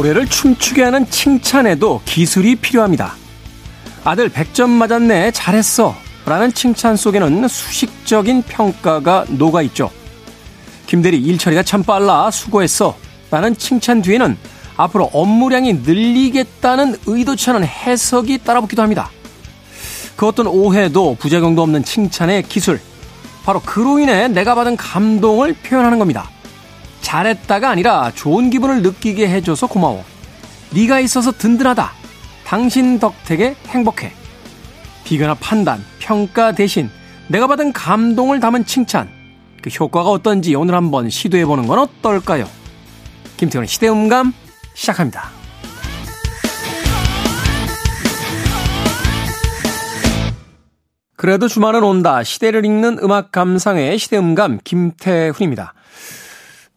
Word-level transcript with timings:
고래를 0.00 0.26
춤추게 0.28 0.82
하는 0.82 1.04
칭찬에도 1.10 2.00
기술이 2.06 2.56
필요합니다. 2.56 3.16
아들 4.02 4.30
100점 4.30 4.70
맞았네, 4.70 5.32
잘했어. 5.32 5.94
라는 6.24 6.54
칭찬 6.54 6.96
속에는 6.96 7.46
수식적인 7.46 8.44
평가가 8.44 9.26
녹아 9.28 9.60
있죠. 9.62 9.90
김대리 10.86 11.18
일처리가 11.18 11.64
참 11.64 11.82
빨라, 11.82 12.30
수고했어. 12.30 12.96
라는 13.30 13.54
칭찬 13.54 14.00
뒤에는 14.00 14.38
앞으로 14.78 15.10
업무량이 15.12 15.74
늘리겠다는 15.84 16.96
의도치 17.04 17.50
않은 17.50 17.64
해석이 17.64 18.38
따라붙기도 18.38 18.80
합니다. 18.80 19.10
그 20.16 20.26
어떤 20.26 20.46
오해도 20.46 21.16
부작용도 21.18 21.62
없는 21.62 21.84
칭찬의 21.84 22.44
기술. 22.44 22.80
바로 23.44 23.60
그로 23.60 23.98
인해 23.98 24.28
내가 24.28 24.54
받은 24.54 24.78
감동을 24.78 25.56
표현하는 25.62 25.98
겁니다. 25.98 26.30
잘했다가 27.00 27.70
아니라 27.70 28.12
좋은 28.14 28.50
기분을 28.50 28.82
느끼게 28.82 29.28
해줘서 29.28 29.66
고마워. 29.66 30.04
네가 30.74 31.00
있어서 31.00 31.32
든든하다. 31.32 31.90
당신 32.44 32.98
덕택에 32.98 33.56
행복해. 33.68 34.12
비교나 35.04 35.34
판단, 35.34 35.84
평가 35.98 36.52
대신 36.52 36.90
내가 37.28 37.46
받은 37.46 37.72
감동을 37.72 38.40
담은 38.40 38.64
칭찬. 38.64 39.08
그 39.62 39.70
효과가 39.70 40.10
어떤지 40.10 40.54
오늘 40.54 40.74
한번 40.74 41.10
시도해보는 41.10 41.66
건 41.66 41.78
어떨까요? 41.78 42.48
김태훈의 43.36 43.68
시대음감 43.68 44.32
시작합니다. 44.74 45.30
그래도 51.16 51.48
주말은 51.48 51.82
온다. 51.82 52.22
시대를 52.22 52.64
읽는 52.64 52.98
음악 53.02 53.30
감상의 53.30 53.98
시대음감 53.98 54.58
김태훈입니다. 54.64 55.74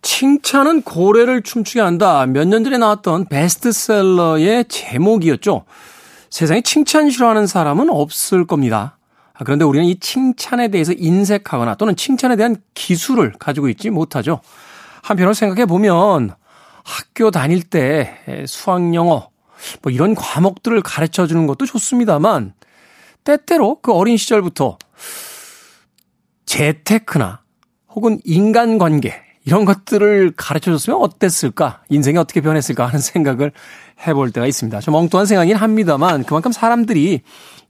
칭찬은 0.03 0.83
고래를 0.83 1.41
춤추게 1.41 1.79
한다. 1.81 2.25
몇 2.27 2.45
년 2.47 2.63
전에 2.63 2.77
나왔던 2.77 3.25
베스트셀러의 3.25 4.65
제목이었죠. 4.67 5.65
세상에 6.29 6.61
칭찬 6.61 7.09
싫어하는 7.09 7.47
사람은 7.47 7.89
없을 7.89 8.45
겁니다. 8.45 8.97
아, 9.33 9.43
그런데 9.43 9.65
우리는 9.65 9.87
이 9.87 9.99
칭찬에 9.99 10.67
대해서 10.67 10.93
인색하거나 10.95 11.75
또는 11.75 11.95
칭찬에 11.95 12.35
대한 12.35 12.57
기술을 12.73 13.33
가지고 13.39 13.69
있지 13.69 13.89
못하죠. 13.89 14.41
한편으로 15.01 15.33
생각해 15.33 15.65
보면 15.65 16.35
학교 16.83 17.31
다닐 17.31 17.63
때 17.63 18.45
수학 18.45 18.93
영어 18.93 19.29
뭐 19.81 19.91
이런 19.91 20.15
과목들을 20.15 20.81
가르쳐 20.81 21.25
주는 21.27 21.47
것도 21.47 21.65
좋습니다만 21.65 22.53
때때로 23.23 23.79
그 23.81 23.93
어린 23.93 24.17
시절부터 24.17 24.77
재테크나 26.45 27.41
혹은 27.89 28.19
인간관계 28.25 29.32
이런 29.45 29.65
것들을 29.65 30.33
가르쳐 30.37 30.71
줬으면 30.71 31.01
어땠을까? 31.01 31.81
인생이 31.89 32.17
어떻게 32.17 32.39
변했을까 32.41 32.85
하는 32.87 32.99
생각을 32.99 33.51
해볼 34.07 34.31
때가 34.31 34.47
있습니다. 34.47 34.79
좀 34.79 34.93
엉뚱한 34.95 35.25
생각이긴 35.25 35.57
합니다만 35.57 36.23
그만큼 36.23 36.51
사람들이 36.51 37.21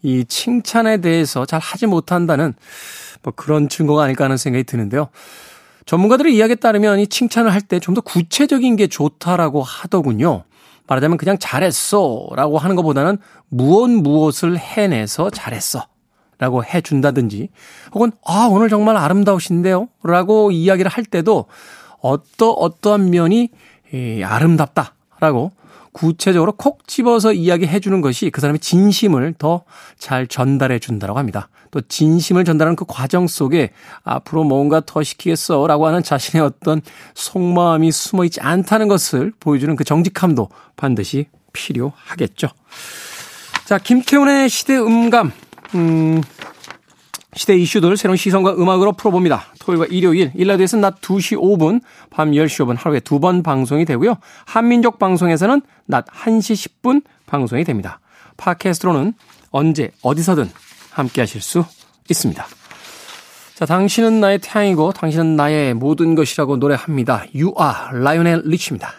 이 0.03 0.25
칭찬에 0.25 0.97
대해서 0.97 1.45
잘 1.45 1.59
하지 1.59 1.85
못한다는 1.87 2.53
뭐 3.23 3.33
그런 3.35 3.69
증거가 3.69 4.03
아닐까 4.03 4.25
하는 4.25 4.37
생각이 4.37 4.65
드는데요. 4.65 5.09
전문가들의 5.85 6.35
이야기에 6.35 6.55
따르면 6.55 6.99
이 6.99 7.07
칭찬을 7.07 7.51
할 7.51 7.61
때 7.61 7.79
좀 7.79 7.93
더 7.95 8.01
구체적인 8.01 8.75
게 8.75 8.87
좋다라고 8.87 9.63
하더군요. 9.63 10.43
말하자면 10.87 11.17
그냥 11.17 11.37
잘했어 11.39 12.27
라고 12.35 12.57
하는 12.57 12.75
것보다는 12.75 13.17
무엇 13.49 13.89
무엇을 13.89 14.57
해내서 14.57 15.29
잘했어 15.29 15.87
라고 16.37 16.63
해준다든지 16.63 17.49
혹은 17.93 18.11
아 18.25 18.47
오늘 18.49 18.69
정말 18.69 18.97
아름다우신데요 18.97 19.87
라고 20.03 20.51
이야기를 20.51 20.89
할 20.89 21.05
때도 21.05 21.45
어떠 22.01 22.51
어떠한 22.51 23.09
면이 23.09 23.49
아름답다 24.23 24.95
라고 25.19 25.51
구체적으로 25.93 26.53
콕 26.53 26.87
집어서 26.87 27.33
이야기해 27.33 27.79
주는 27.79 28.01
것이 28.01 28.31
그 28.31 28.41
사람의 28.41 28.59
진심을 28.59 29.35
더 29.37 29.63
잘 29.97 30.27
전달해 30.27 30.79
준다라고 30.79 31.17
합니다. 31.17 31.47
또 31.71 31.79
진심을 31.79 32.43
전달하는 32.43 32.75
그 32.75 32.83
과정 32.85 33.25
속에 33.25 33.71
앞으로 34.03 34.43
뭔가 34.43 34.81
더 34.85 35.01
시키겠어 35.01 35.65
라고 35.65 35.87
하는 35.87 36.03
자신의 36.03 36.45
어떤 36.45 36.81
속마음이 37.15 37.89
숨어 37.91 38.25
있지 38.25 38.41
않다는 38.41 38.89
것을 38.89 39.31
보여주는 39.39 39.73
그 39.75 39.85
정직함도 39.85 40.49
반드시 40.75 41.27
필요하겠죠. 41.53 42.49
자, 43.65 43.77
김태훈의 43.77 44.49
시대 44.49 44.77
음감. 44.77 45.31
음, 45.75 46.21
시대 47.35 47.55
이슈들 47.55 47.97
새로운 47.97 48.15
시선과 48.17 48.53
음악으로 48.53 48.93
풀어봅니다. 48.93 49.45
토요일과 49.59 49.87
일요일, 49.89 50.31
일라드에서는 50.35 50.81
낮 50.81 51.01
2시 51.01 51.37
5분, 51.37 51.81
밤 52.11 52.31
10시 52.31 52.65
5분 52.65 52.77
하루에 52.77 52.99
두 52.99 53.19
번 53.19 53.41
방송이 53.41 53.85
되고요. 53.85 54.17
한민족 54.45 54.99
방송에서는 54.99 55.61
낮 55.85 56.05
1시 56.05 56.81
10분 56.81 57.03
방송이 57.25 57.63
됩니다. 57.63 57.99
팟캐스트로는 58.37 59.13
언제 59.51 59.91
어디서든 60.01 60.49
함께 60.91 61.21
하실 61.21 61.41
수 61.41 61.65
있습니다. 62.09 62.45
자, 63.55 63.65
당신은 63.65 64.19
나의 64.19 64.39
태양이고 64.39 64.91
당신은 64.93 65.35
나의 65.35 65.73
모든 65.73 66.15
것이라고 66.15 66.57
노래합니다. 66.57 67.25
You 67.33 67.53
are 67.59 68.03
라이오넬 68.03 68.43
리치입니다. 68.45 68.93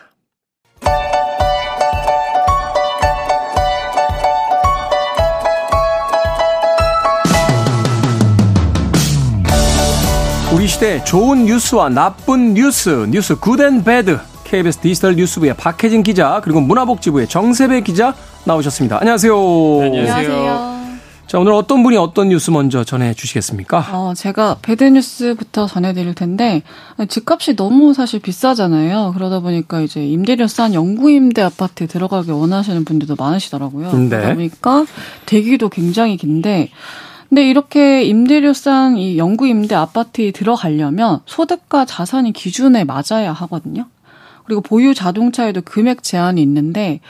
우리 10.64 10.69
시대 10.70 11.04
좋은 11.04 11.44
뉴스와 11.44 11.91
나쁜 11.91 12.54
뉴스, 12.54 13.06
뉴스 13.10 13.38
good 13.38 13.65
and 13.65 13.84
bad. 13.84 14.19
KBS 14.44 14.78
디지털 14.78 15.14
뉴스부의 15.14 15.54
박혜진 15.58 16.02
기자, 16.02 16.41
그리고 16.42 16.62
문화복지부의 16.62 17.28
정세배 17.28 17.82
기자 17.82 18.14
나오셨습니다. 18.47 18.97
안녕하세요. 18.98 19.34
네, 19.34 19.98
안녕하세요. 19.98 20.74
자, 21.26 21.38
오늘 21.38 21.53
어떤 21.53 21.82
분이 21.82 21.98
어떤 21.98 22.30
뉴스 22.30 22.50
먼저 22.50 22.82
전해 22.82 23.12
주시겠습니까? 23.12 23.84
어, 23.92 24.14
제가 24.16 24.56
bad 24.62 24.84
news부터 24.84 25.66
전해드릴 25.66 26.14
텐데, 26.14 26.62
집값이 27.10 27.56
너무 27.56 27.92
사실 27.92 28.20
비싸잖아요. 28.20 29.12
그러다 29.14 29.41
보니까 29.41 29.82
이제 29.82 30.03
임대료 30.06 30.47
싼 30.47 30.72
영구 30.72 31.10
임대 31.10 31.42
아파트에 31.42 31.86
들어가기 31.86 32.30
원하시는 32.30 32.86
분들도 32.86 33.16
많으시더라고요. 33.16 33.92
네. 33.92 34.08
그러다 34.08 34.32
보니까 34.32 34.86
대기도 35.26 35.69
굉장히 35.69 36.16
긴데, 36.16 36.70
근데 37.28 37.48
이렇게 37.48 38.04
임대료 38.04 38.52
싼이 38.52 39.18
영구 39.18 39.46
임대 39.46 39.74
아파트에 39.74 40.30
들어가려면 40.30 41.20
소득과 41.26 41.84
자산이 41.84 42.32
기준에 42.32 42.84
맞아야 42.84 43.32
하거든요. 43.32 43.86
그리고 44.44 44.60
보유 44.60 44.94
자동차에도 44.94 45.62
금액 45.62 46.02
제한이 46.02 46.40
있는데, 46.42 47.00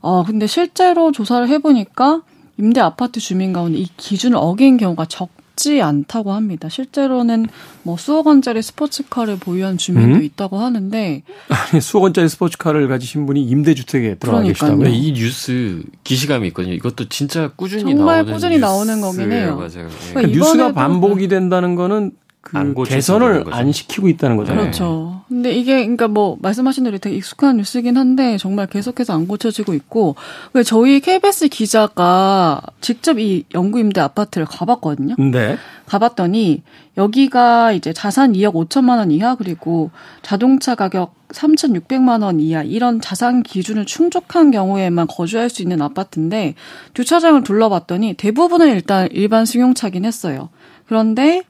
어, 0.00 0.24
근데 0.24 0.46
실제로 0.46 1.12
조사를 1.12 1.48
해 1.48 1.58
보니까 1.58 2.22
임대 2.58 2.80
아파트 2.80 3.20
주민 3.20 3.52
가운데 3.52 3.78
이 3.78 3.86
기준을 3.96 4.36
어긴 4.36 4.76
경우가 4.76 5.06
적 5.06 5.28
지 5.56 5.82
않다고 5.82 6.32
합니다. 6.32 6.68
실제로는 6.68 7.46
뭐 7.82 7.96
수억 7.96 8.26
원짜리 8.26 8.62
스포츠카를 8.62 9.36
보유한 9.36 9.76
주민도 9.76 10.18
음? 10.18 10.22
있다고 10.22 10.58
하는데 10.58 11.22
아니 11.48 11.80
수억 11.80 12.04
원짜리 12.04 12.28
스포츠카를 12.28 12.88
가지신 12.88 13.26
분이 13.26 13.42
임대주택에 13.44 14.16
들어가 14.16 14.42
계시다고요? 14.42 14.88
이 14.88 15.12
뉴스 15.12 15.82
기시감이 16.04 16.48
있거든요. 16.48 16.74
이것도 16.74 17.08
진짜 17.08 17.50
꾸준히 17.56 17.94
정말 17.94 18.16
나오는 18.18 18.32
꾸준히 18.32 18.58
나오는 18.58 19.00
거긴 19.00 19.32
해요. 19.32 19.56
맞아요. 19.56 19.88
네. 19.88 20.14
그러니까 20.14 20.38
뉴스가 20.38 20.72
반복이 20.72 21.28
된다는 21.28 21.74
거는 21.74 22.12
그 22.42 22.74
개선을 22.84 23.44
안 23.50 23.70
시키고 23.70 24.08
있다는 24.08 24.36
거잖아요. 24.36 24.64
그렇죠. 24.64 25.22
근데 25.28 25.52
이게 25.52 25.76
그러니까 25.76 26.08
뭐 26.08 26.36
말씀하신 26.42 26.84
대로 26.84 26.98
되게 26.98 27.16
익숙한 27.16 27.56
뉴스긴 27.56 27.96
한데 27.96 28.36
정말 28.36 28.66
계속해서 28.66 29.14
안 29.14 29.28
고쳐지고 29.28 29.72
있고 29.74 30.16
왜 30.52 30.62
저희 30.64 31.00
KBS 31.00 31.48
기자가 31.48 32.60
직접 32.80 33.18
이 33.18 33.44
영구 33.54 33.78
임대 33.78 34.00
아파트를 34.00 34.46
가봤거든요. 34.46 35.14
네. 35.18 35.56
가봤더니 35.86 36.62
여기가 36.96 37.72
이제 37.72 37.92
자산 37.92 38.32
2억 38.32 38.54
5천만 38.54 38.98
원 38.98 39.10
이하 39.10 39.36
그리고 39.36 39.90
자동차 40.22 40.74
가격 40.74 41.14
3,600만 41.28 42.22
원 42.22 42.40
이하 42.40 42.62
이런 42.62 43.00
자산 43.00 43.42
기준을 43.42 43.86
충족한 43.86 44.50
경우에만 44.50 45.06
거주할 45.06 45.48
수 45.48 45.62
있는 45.62 45.80
아파트인데 45.80 46.54
주차장을 46.92 47.42
둘러봤더니 47.44 48.14
대부분은 48.14 48.68
일단 48.68 49.08
일반 49.12 49.46
승용차긴 49.46 50.04
했어요. 50.04 50.50
그런데 50.86 51.42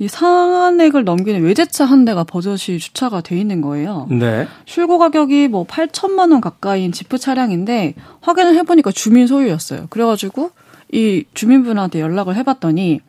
이 0.00 0.08
상한액을 0.08 1.04
넘기는 1.04 1.42
외제차 1.42 1.84
한 1.84 2.06
대가 2.06 2.24
버젓이 2.24 2.78
주차가 2.78 3.20
돼 3.20 3.38
있는 3.38 3.60
거예요. 3.60 4.08
네. 4.10 4.48
출고 4.64 4.98
가격이 4.98 5.48
뭐 5.48 5.66
8천만 5.66 6.32
원 6.32 6.40
가까이인 6.40 6.90
지프 6.90 7.18
차량인데 7.18 7.94
확인을 8.22 8.56
해보니까 8.56 8.92
주민 8.92 9.26
소유였어요. 9.26 9.88
그래가지고 9.90 10.52
이 10.90 11.24
주민분한테 11.34 12.00
연락을 12.00 12.34
해봤더니 12.36 13.00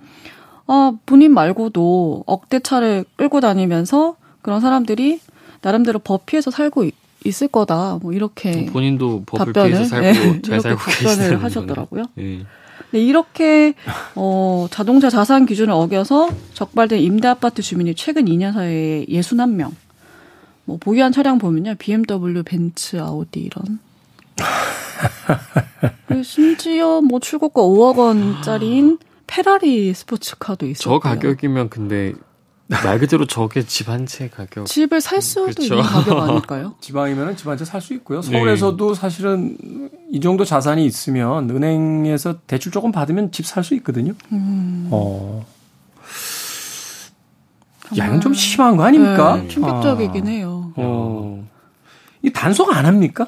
아 0.67 0.91
본인 1.05 1.33
말고도 1.33 2.25
억대 2.27 2.59
차를 2.59 3.05
끌고 3.15 3.39
다니면서 3.39 4.17
그런 4.41 4.59
사람들이 4.59 5.21
나름대로 5.61 5.97
법 5.97 6.25
피해서 6.25 6.51
살고 6.51 6.83
있, 6.83 6.93
있을 7.23 7.47
거다. 7.47 7.99
뭐 8.01 8.11
이렇게 8.11 8.65
본인도 8.65 9.23
법을 9.27 9.53
답변을, 9.53 9.71
피해서 9.71 9.85
살고 9.85 10.19
네, 10.19 10.41
잘 10.41 10.59
살고 10.59 10.77
답변을 10.77 11.41
하셨더라고요. 11.41 12.03
네. 12.15 12.45
네, 12.91 12.99
이렇게 12.99 13.73
어, 14.15 14.67
자동차 14.69 15.09
자산 15.09 15.45
기준을 15.45 15.73
어겨서 15.73 16.29
적발된 16.53 16.99
임대 16.99 17.27
아파트 17.27 17.61
주민이 17.61 17.95
최근 17.95 18.25
2년 18.25 18.53
사이에 18.53 19.05
61명. 19.05 19.71
뭐 20.65 20.77
보유한 20.77 21.11
차량 21.11 21.37
보면요. 21.37 21.75
BMW, 21.79 22.43
벤츠, 22.43 22.97
아우디 22.97 23.39
이런. 23.39 23.79
심지어 26.23 27.01
뭐 27.01 27.19
출고가 27.19 27.61
5억 27.61 27.97
원짜리인 27.97 28.99
페라리 29.27 29.93
스포츠카도 29.93 30.65
있어요. 30.67 30.95
저 30.95 30.99
가격이면 30.99 31.69
근데 31.69 32.13
말 32.85 32.99
그대로 32.99 33.25
저게 33.27 33.63
집 33.65 33.89
한 33.89 34.05
채 34.05 34.29
가격. 34.29 34.65
집을 34.65 35.01
살 35.01 35.21
수도 35.21 35.43
그렇죠. 35.45 35.63
있는 35.75 35.81
가격 35.83 36.17
아닐까요? 36.19 36.75
지방이면 36.81 37.35
집 37.35 37.47
한 37.47 37.57
채 37.57 37.65
살 37.65 37.81
수 37.81 37.93
있고요. 37.95 38.21
네. 38.21 38.31
서울에서도 38.31 38.87
네. 38.93 38.99
사실은 38.99 39.57
이 40.11 40.19
정도 40.19 40.45
자산이 40.45 40.85
있으면 40.85 41.49
은행에서 41.49 42.39
대출 42.47 42.71
조금 42.71 42.91
받으면 42.91 43.31
집 43.31 43.45
살 43.45 43.63
수 43.63 43.75
있거든요. 43.75 44.13
음. 44.31 44.87
어. 44.91 45.45
야, 47.97 48.05
이건 48.07 48.21
좀 48.21 48.33
심한 48.33 48.77
거 48.77 48.83
아닙니까? 48.83 49.35
네, 49.37 49.47
충격적이긴 49.49 50.27
아. 50.27 50.29
해요. 50.29 50.71
어. 50.77 51.45
이 52.21 52.31
단속 52.31 52.73
안 52.73 52.85
합니까? 52.85 53.27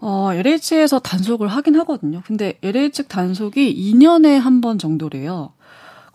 어, 0.00 0.30
LH에서 0.32 1.00
단속을 1.00 1.48
하긴 1.48 1.74
하거든요. 1.80 2.22
근데 2.26 2.58
LH 2.62 3.08
단속이 3.08 3.92
2년에 3.94 4.38
한 4.38 4.60
번 4.60 4.78
정도래요. 4.78 5.52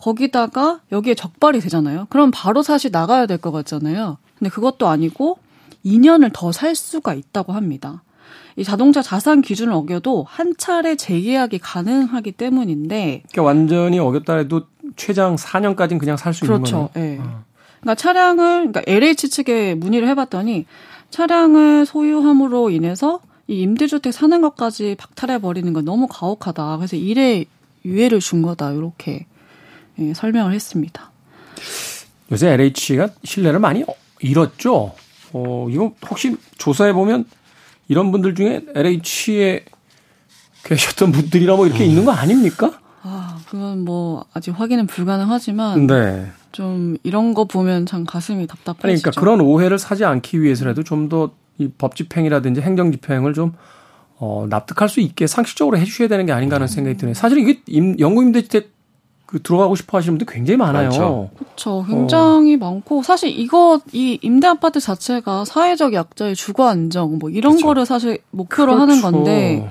거기다가 0.02 0.80
여기에 0.90 1.14
적발이 1.14 1.60
되잖아요. 1.60 2.06
그럼 2.10 2.32
바로 2.34 2.62
사실 2.62 2.90
나가야 2.90 3.26
될 3.26 3.38
것 3.38 3.52
같잖아요. 3.52 4.18
근데 4.38 4.50
그것도 4.50 4.88
아니고 4.88 5.38
2년을 5.86 6.30
더 6.32 6.50
살 6.52 6.74
수가 6.74 7.14
있다고 7.14 7.52
합니다. 7.52 8.02
이 8.56 8.64
자동차 8.64 9.00
자산 9.00 9.42
기준을 9.42 9.72
어겨도 9.72 10.26
한 10.28 10.54
차례 10.58 10.96
재계약이 10.96 11.58
가능하기 11.58 12.32
때문인데 12.32 13.22
그러니까 13.30 13.42
완전히 13.42 13.98
어겼다 13.98 14.36
해도 14.36 14.62
최장 14.96 15.36
4년까지는 15.36 15.98
그냥 15.98 16.16
살수 16.16 16.46
그렇죠. 16.46 16.90
있는 16.90 16.90
거네요. 16.92 17.12
예. 17.12 17.16
네. 17.16 17.22
그러니까 17.80 17.94
차량을 17.94 18.72
그러니까 18.72 18.82
LH 18.86 19.30
측에 19.30 19.74
문의를 19.74 20.08
해 20.08 20.14
봤더니 20.14 20.66
차량을 21.10 21.86
소유함으로 21.86 22.70
인해서 22.70 23.20
이 23.48 23.60
임대주택 23.62 24.12
사는 24.12 24.40
것까지 24.40 24.96
박탈해 24.98 25.40
버리는 25.40 25.72
건 25.72 25.84
너무 25.84 26.06
가혹하다. 26.08 26.76
그래서 26.78 26.96
일에 26.96 27.44
유예를 27.84 28.20
준 28.20 28.42
거다. 28.42 28.72
이렇게 28.72 29.26
예, 29.98 30.14
설명을 30.14 30.52
했습니다. 30.54 31.10
요새 32.30 32.48
LH가 32.50 33.08
신뢰를 33.24 33.58
많이 33.60 33.84
잃었죠. 34.20 34.94
어, 35.32 35.66
이거 35.70 35.92
혹시 36.08 36.36
조사해 36.58 36.92
보면 36.92 37.24
이런 37.88 38.10
분들 38.12 38.34
중에 38.34 38.62
LH에 38.74 39.64
계셨던 40.64 41.12
분들이라 41.12 41.56
뭐 41.56 41.66
이렇게 41.66 41.84
음. 41.84 41.90
있는 41.90 42.04
거 42.04 42.12
아닙니까? 42.12 42.78
아, 43.02 43.40
그건 43.48 43.84
뭐 43.84 44.24
아직 44.32 44.52
확인은 44.52 44.86
불가능하지만 44.86 45.86
네. 45.88 46.30
좀 46.52 46.96
이런 47.02 47.34
거 47.34 47.44
보면 47.46 47.86
참 47.86 48.04
가슴이 48.04 48.46
답답해지죠. 48.46 49.02
그러니까 49.02 49.10
그런 49.20 49.40
오해를 49.40 49.78
사지 49.78 50.04
않기 50.04 50.40
위해서라도 50.42 50.82
좀 50.82 51.08
더 51.08 51.30
이 51.58 51.68
법 51.76 51.96
집행이라든지 51.96 52.62
행정 52.62 52.90
집행을 52.92 53.34
좀 53.34 53.52
어, 54.16 54.46
납득할 54.48 54.88
수 54.88 55.00
있게 55.00 55.26
상식적으로 55.26 55.76
해주셔야 55.76 56.08
되는 56.08 56.24
게 56.24 56.32
아닌가 56.32 56.56
하는 56.56 56.66
생각이 56.66 56.96
드네요. 56.96 57.14
사실 57.14 57.38
이게 57.38 57.60
임, 57.66 57.94
연구임대주택 57.98 58.72
그 59.32 59.40
들어가고 59.40 59.76
싶어 59.76 59.96
하시는 59.96 60.18
분들 60.18 60.30
굉장히 60.30 60.58
많아요. 60.58 61.30
그렇죠. 61.34 61.86
굉장히 61.88 62.56
어. 62.56 62.58
많고 62.58 63.02
사실 63.02 63.30
이거 63.30 63.80
이 63.90 64.18
임대 64.20 64.46
아파트 64.46 64.78
자체가 64.78 65.46
사회적 65.46 65.94
약자의 65.94 66.34
주거 66.36 66.68
안정 66.68 67.16
뭐 67.18 67.30
이런 67.30 67.52
그렇죠. 67.52 67.66
거를 67.66 67.86
사실 67.86 68.18
목표로 68.30 68.74
그렇죠. 68.74 68.82
하는 68.82 69.00
건데 69.00 69.70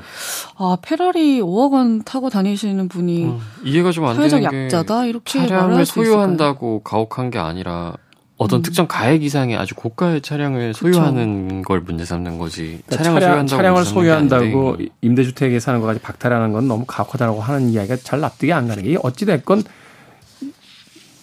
아 0.58 0.78
페라리 0.82 1.42
5억 1.42 1.74
원 1.74 2.02
타고 2.04 2.32
다니시는 2.32 2.88
분이 2.88 3.26
음, 3.26 3.40
이해가 3.64 3.92
좀 3.92 4.06
안 4.06 4.18
되는 4.18 4.50
게 4.50 4.66
약자다 4.66 5.06
이렇게 5.06 5.48
차량을 5.48 5.86
소유한다고 5.86 6.82
가혹한 6.82 7.30
게 7.30 7.38
아니라 7.38 7.94
어떤 8.42 8.62
음. 8.62 8.64
특정 8.64 8.88
가액 8.88 9.22
이상의 9.22 9.56
아주 9.56 9.76
고가의 9.76 10.22
차량을 10.22 10.74
소유하는. 10.74 11.62
걸 11.62 11.82
문제 11.82 12.06
삼는 12.06 12.40
거지. 12.40 12.82
그러니까 12.88 12.98
차량을, 12.98 13.22
차량, 13.22 13.48
소유한다고, 13.48 13.58
차량을 13.58 13.86
소유한다고 13.86 14.78
임대주택에 15.02 15.60
사는 15.60 15.80
것까지 15.80 16.00
박탈하는 16.00 16.52
건 16.52 16.68
너무 16.68 16.86
가혹하다고 16.88 17.40
하는 17.40 17.70
이야기가 17.70 17.98
잘 17.98 18.20
납득이 18.20 18.52
안 18.52 18.68
가는 18.68 18.82
게 18.82 18.98
어찌됐건 19.00 19.64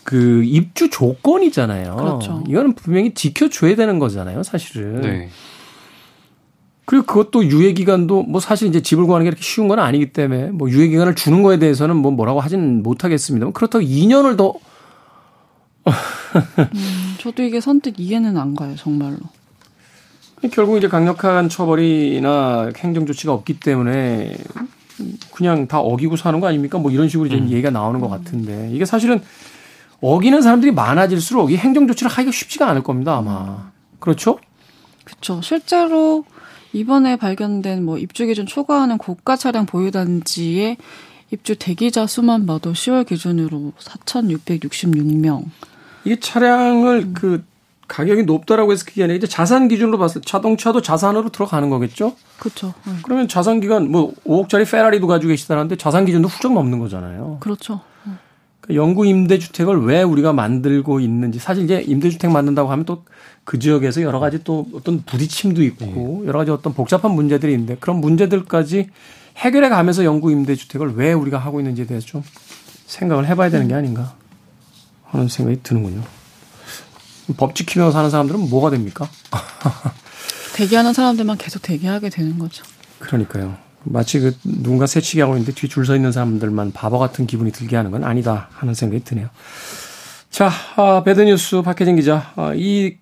그 0.04 0.44
입주 0.44 0.90
조건이잖아요. 0.90 1.96
그렇죠. 1.96 2.44
이거는 2.48 2.74
분명히 2.74 3.12
지켜줘야 3.14 3.74
되는 3.74 3.98
거잖아요, 3.98 4.44
사실은. 4.44 5.00
네. 5.00 5.28
그리고 6.84 7.04
그것도 7.04 7.46
유예 7.46 7.72
기간도 7.72 8.22
뭐 8.22 8.40
사실 8.40 8.68
이제 8.68 8.80
집을 8.80 9.06
구하는 9.06 9.24
게 9.24 9.28
이렇게 9.28 9.42
쉬운 9.42 9.66
건 9.66 9.80
아니기 9.80 10.12
때문에 10.12 10.52
뭐 10.52 10.70
유예 10.70 10.86
기간을 10.86 11.16
주는 11.16 11.42
거에 11.42 11.58
대해서는 11.58 11.96
뭐 11.96 12.12
뭐라고 12.12 12.38
하진 12.38 12.84
못하겠습니다만 12.84 13.52
그렇다고 13.54 13.84
2년을 13.84 14.38
더 14.38 14.54
음, 15.88 17.16
저도 17.20 17.42
이게 17.42 17.60
선뜻 17.60 17.94
이해는 17.98 18.36
안 18.36 18.54
가요, 18.54 18.74
정말로. 18.76 19.18
결국 20.52 20.78
이제 20.78 20.88
강력한 20.88 21.48
처벌이나 21.48 22.70
행정 22.76 23.06
조치가 23.06 23.32
없기 23.32 23.58
때문에 23.58 24.36
그냥 25.32 25.66
다 25.66 25.80
어기고 25.80 26.16
사는 26.16 26.38
거 26.40 26.46
아닙니까? 26.46 26.78
뭐 26.78 26.90
이런 26.90 27.08
식으로 27.08 27.26
이제 27.26 27.36
음. 27.36 27.50
얘기가 27.50 27.70
나오는 27.70 28.00
것 28.00 28.08
같은데 28.08 28.70
이게 28.72 28.84
사실은 28.84 29.20
어기는 30.00 30.40
사람들이 30.42 30.72
많아질수록 30.72 31.50
이 31.50 31.56
행정 31.56 31.88
조치를 31.88 32.10
하기가 32.10 32.30
쉽지가 32.30 32.68
않을 32.68 32.82
겁니다, 32.82 33.16
아마. 33.16 33.70
그렇죠? 33.98 34.38
그렇죠. 35.04 35.40
실제로 35.42 36.24
이번에 36.72 37.16
발견된 37.16 37.84
뭐 37.84 37.98
입주 37.98 38.26
기준 38.26 38.46
초과하는 38.46 38.98
고가 38.98 39.36
차량 39.36 39.66
보유 39.66 39.90
단지의 39.90 40.76
입주 41.30 41.56
대기자 41.56 42.06
수만 42.06 42.46
봐도 42.46 42.72
10월 42.72 43.06
기준으로 43.06 43.72
4,666명. 43.78 45.44
이 46.04 46.18
차량을 46.18 46.98
음. 46.98 47.14
그 47.14 47.44
가격이 47.86 48.24
높다라고 48.24 48.72
해서 48.72 48.84
그게 48.84 49.02
아니라 49.02 49.16
이제 49.16 49.26
자산 49.26 49.68
기준으로 49.68 49.98
봤을 49.98 50.20
때 50.20 50.26
자동차도 50.28 50.82
자산으로 50.82 51.30
들어가는 51.30 51.70
거겠죠? 51.70 52.14
그렇죠. 52.38 52.74
네. 52.86 52.92
그러면 53.02 53.28
자산 53.28 53.60
기간 53.60 53.90
뭐 53.90 54.12
5억짜리 54.26 54.70
페라리도 54.70 55.06
가지고 55.06 55.30
계시다는데 55.30 55.76
자산 55.76 56.04
기준도 56.04 56.28
훌쩍 56.28 56.52
넘는 56.52 56.78
거잖아요. 56.80 57.38
그렇죠. 57.40 57.80
네. 58.04 58.12
그러니까 58.60 58.82
영구 58.82 59.06
임대주택을 59.06 59.84
왜 59.84 60.02
우리가 60.02 60.34
만들고 60.34 61.00
있는지 61.00 61.38
사실 61.38 61.64
이제 61.64 61.80
임대주택 61.80 62.30
만든다고 62.30 62.70
하면 62.70 62.84
또 62.84 63.04
그 63.48 63.58
지역에서 63.58 64.02
여러 64.02 64.20
가지 64.20 64.44
또 64.44 64.66
어떤 64.74 65.02
부딪힘도 65.04 65.62
있고 65.62 65.86
네. 65.86 66.28
여러 66.28 66.40
가지 66.40 66.50
어떤 66.50 66.74
복잡한 66.74 67.12
문제들이 67.12 67.54
있는데 67.54 67.78
그런 67.80 67.96
문제들까지 67.96 68.90
해결해 69.38 69.70
가면서 69.70 70.04
영구 70.04 70.30
임대주택을 70.30 70.96
왜 70.96 71.14
우리가 71.14 71.38
하고 71.38 71.58
있는지에 71.58 71.86
대해서 71.86 72.06
좀 72.06 72.22
생각을 72.84 73.26
해봐야 73.26 73.48
되는 73.48 73.66
게 73.66 73.72
아닌가 73.72 74.14
하는 75.10 75.28
생각이 75.28 75.60
드는군요. 75.62 76.02
법 77.36 77.54
지키면서 77.54 77.92
사는 77.92 78.08
사람들은 78.10 78.48
뭐가 78.48 78.70
됩니까? 78.70 79.08
대기하는 80.54 80.92
사람들만 80.92 81.36
계속 81.38 81.62
대기하게 81.62 82.08
되는 82.10 82.38
거죠. 82.38 82.64
그러니까요. 82.98 83.56
마치 83.84 84.18
그 84.20 84.36
누군가 84.42 84.86
새치기 84.86 85.20
하고 85.20 85.34
있는데 85.34 85.52
뒤 85.52 85.68
줄 85.68 85.84
서 85.86 85.94
있는 85.94 86.10
사람들만 86.12 86.72
바보 86.72 86.98
같은 86.98 87.26
기분이 87.26 87.52
들게 87.52 87.76
하는 87.76 87.90
건 87.90 88.04
아니다 88.04 88.48
하는 88.52 88.74
생각이 88.74 89.04
드네요. 89.04 89.28
자, 90.30 90.50
아, 90.76 91.02
배드뉴스 91.04 91.62
박혜진 91.62 91.96
기자. 91.96 92.32
아, 92.36 92.52
이 92.54 92.96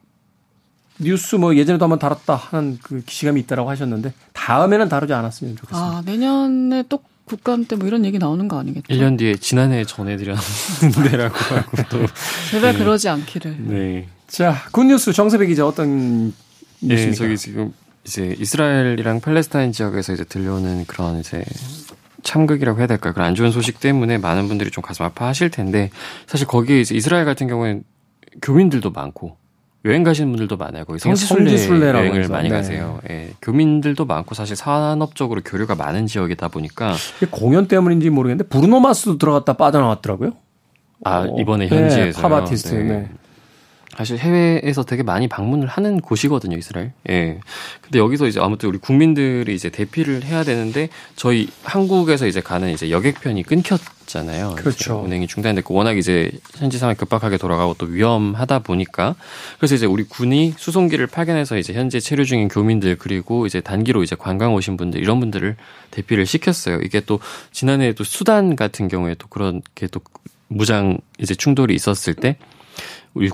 뉴스 0.99 1.37
뭐 1.37 1.55
예전에도 1.57 1.85
한번 1.85 1.99
다뤘다 1.99 2.35
하는 2.37 2.79
그 2.83 3.03
기시감이 3.05 3.41
있다라고 3.43 3.69
하셨는데 3.71 4.13
다음에는 4.33 4.89
다루지 4.89 5.13
않았으면 5.13 5.57
좋겠습니다. 5.57 5.97
아, 5.99 6.03
내년에 6.05 6.85
또 6.89 7.01
국감 7.27 7.65
때 7.67 7.77
뭐 7.77 7.87
이런 7.87 8.05
얘기 8.05 8.19
나오는 8.19 8.47
거 8.49 8.59
아니겠죠? 8.59 8.87
1년 8.89 9.19
뒤에 9.19 9.37
지난해 9.37 9.85
전해드렸는데라고 9.85 11.35
하고 11.37 11.77
또 11.91 12.07
제발 12.51 12.73
네. 12.73 12.79
그러지 12.79 13.09
않기를. 13.09 13.57
네. 13.59 14.09
자, 14.29 14.57
굿뉴스 14.73 15.13
정세배 15.13 15.47
기자 15.47 15.67
어떤 15.67 16.29
네, 16.81 16.95
뉴스입니까? 16.95 17.11
네, 17.11 17.15
저기 17.15 17.37
지금 17.39 17.73
이제 18.05 18.35
이스라엘이랑 18.39 19.21
팔레스타인 19.21 19.73
지역에서 19.73 20.13
이제 20.15 20.25
들려오는 20.25 20.85
그런 20.87 21.19
이제 21.21 21.45
참극이라고 22.23 22.79
해야 22.79 22.87
될까요? 22.87 23.13
그런 23.13 23.29
안 23.29 23.35
좋은 23.35 23.51
소식 23.51 23.81
때문에 23.81 24.19
많은 24.19 24.49
분들이 24.49 24.71
좀 24.71 24.83
가슴 24.83 25.05
아파하실 25.05 25.51
텐데 25.51 25.91
사실 26.27 26.47
거기에 26.47 26.81
이제 26.81 26.95
이스라엘 26.95 27.25
같은 27.25 27.47
경우에는 27.49 27.83
교민들도 28.43 28.91
많고 28.91 29.37
여행 29.87 30.03
가시는 30.03 30.31
분들도 30.31 30.57
많아요. 30.57 30.85
거기 30.85 30.99
성지순례 30.99 31.91
여행을 31.91 32.23
해서. 32.25 32.33
많이 32.33 32.49
네. 32.49 32.55
가세요. 32.57 33.01
예, 33.09 33.31
교민들도 33.41 34.05
많고 34.05 34.35
사실 34.35 34.57
산업적으로 34.57 35.41
교류가 35.45 35.77
많은 35.77 36.07
지역이다 36.07 36.49
보니까 36.49 36.95
공연 37.31 37.69
때문인지 37.69 38.11
모르겠는데 38.11 38.49
브루노 38.49 38.81
마스도 38.81 39.17
들어갔다 39.17 39.55
빠져나왔더라고요. 39.55 40.33
아 41.05 41.27
이번에 41.39 41.69
현지에서 41.69 42.21
네, 42.21 42.23
팝 42.23 42.33
아티스트. 42.33 42.75
네. 42.75 43.09
네. 43.97 43.99
사실 43.99 44.19
해외에서 44.19 44.85
되게 44.85 45.03
많이 45.03 45.27
방문을 45.27 45.67
하는 45.67 46.01
곳이거든요, 46.01 46.57
이스라엘. 46.57 46.93
예. 47.09 47.41
근데 47.81 47.99
여기서 47.99 48.27
이제 48.27 48.39
아무튼 48.41 48.69
우리 48.69 48.79
국민들이 48.79 49.55
이제 49.55 49.71
대피를 49.71 50.23
해야 50.25 50.45
되는데 50.45 50.89
저희 51.17 51.49
한국에서 51.65 52.27
이제 52.27 52.41
가는 52.41 52.71
이제 52.71 52.91
여객편이 52.91 53.43
끊겼잖아요. 53.43 54.55
그렇죠. 54.57 55.01
운행이 55.01 55.27
중단됐고 55.27 55.75
워낙 55.75 55.99
이제 55.99 56.31
현지 56.55 56.79
상황이 56.79 56.97
급박하게 56.97 57.39
돌아가고 57.39 57.75
또 57.79 57.87
위험하다 57.87 58.61
보니까 58.61 59.17
그래서 59.59 59.75
이제 59.75 59.87
우리 59.87 60.05
군이 60.05 60.55
수송기를 60.57 61.09
파견해서 61.09 61.59
이제 61.59 61.73
현재 61.73 61.99
체류 61.99 62.25
중인 62.25 62.49
교민들 62.49 62.97
그리고 62.97 63.47
이제 63.47 63.61
단기로 63.61 64.03
이제 64.03 64.15
관광 64.17 64.55
오신 64.55 64.77
분들 64.77 65.01
이런 65.01 65.21
분들을 65.21 65.57
대피를 65.91 66.27
시켰어요. 66.27 66.81
이게 66.83 67.01
또 67.01 67.19
지난해 67.51 67.93
또 67.93 68.05
수단 68.05 68.57
같은 68.57 68.89
경우에 68.89 69.15
또 69.19 69.27
그런 69.29 69.63
게 69.75 69.87
또 69.97 70.01
무장 70.49 70.99
이제 71.19 71.35
충돌이 71.35 71.75
있었을 71.75 72.15
때 72.15 72.37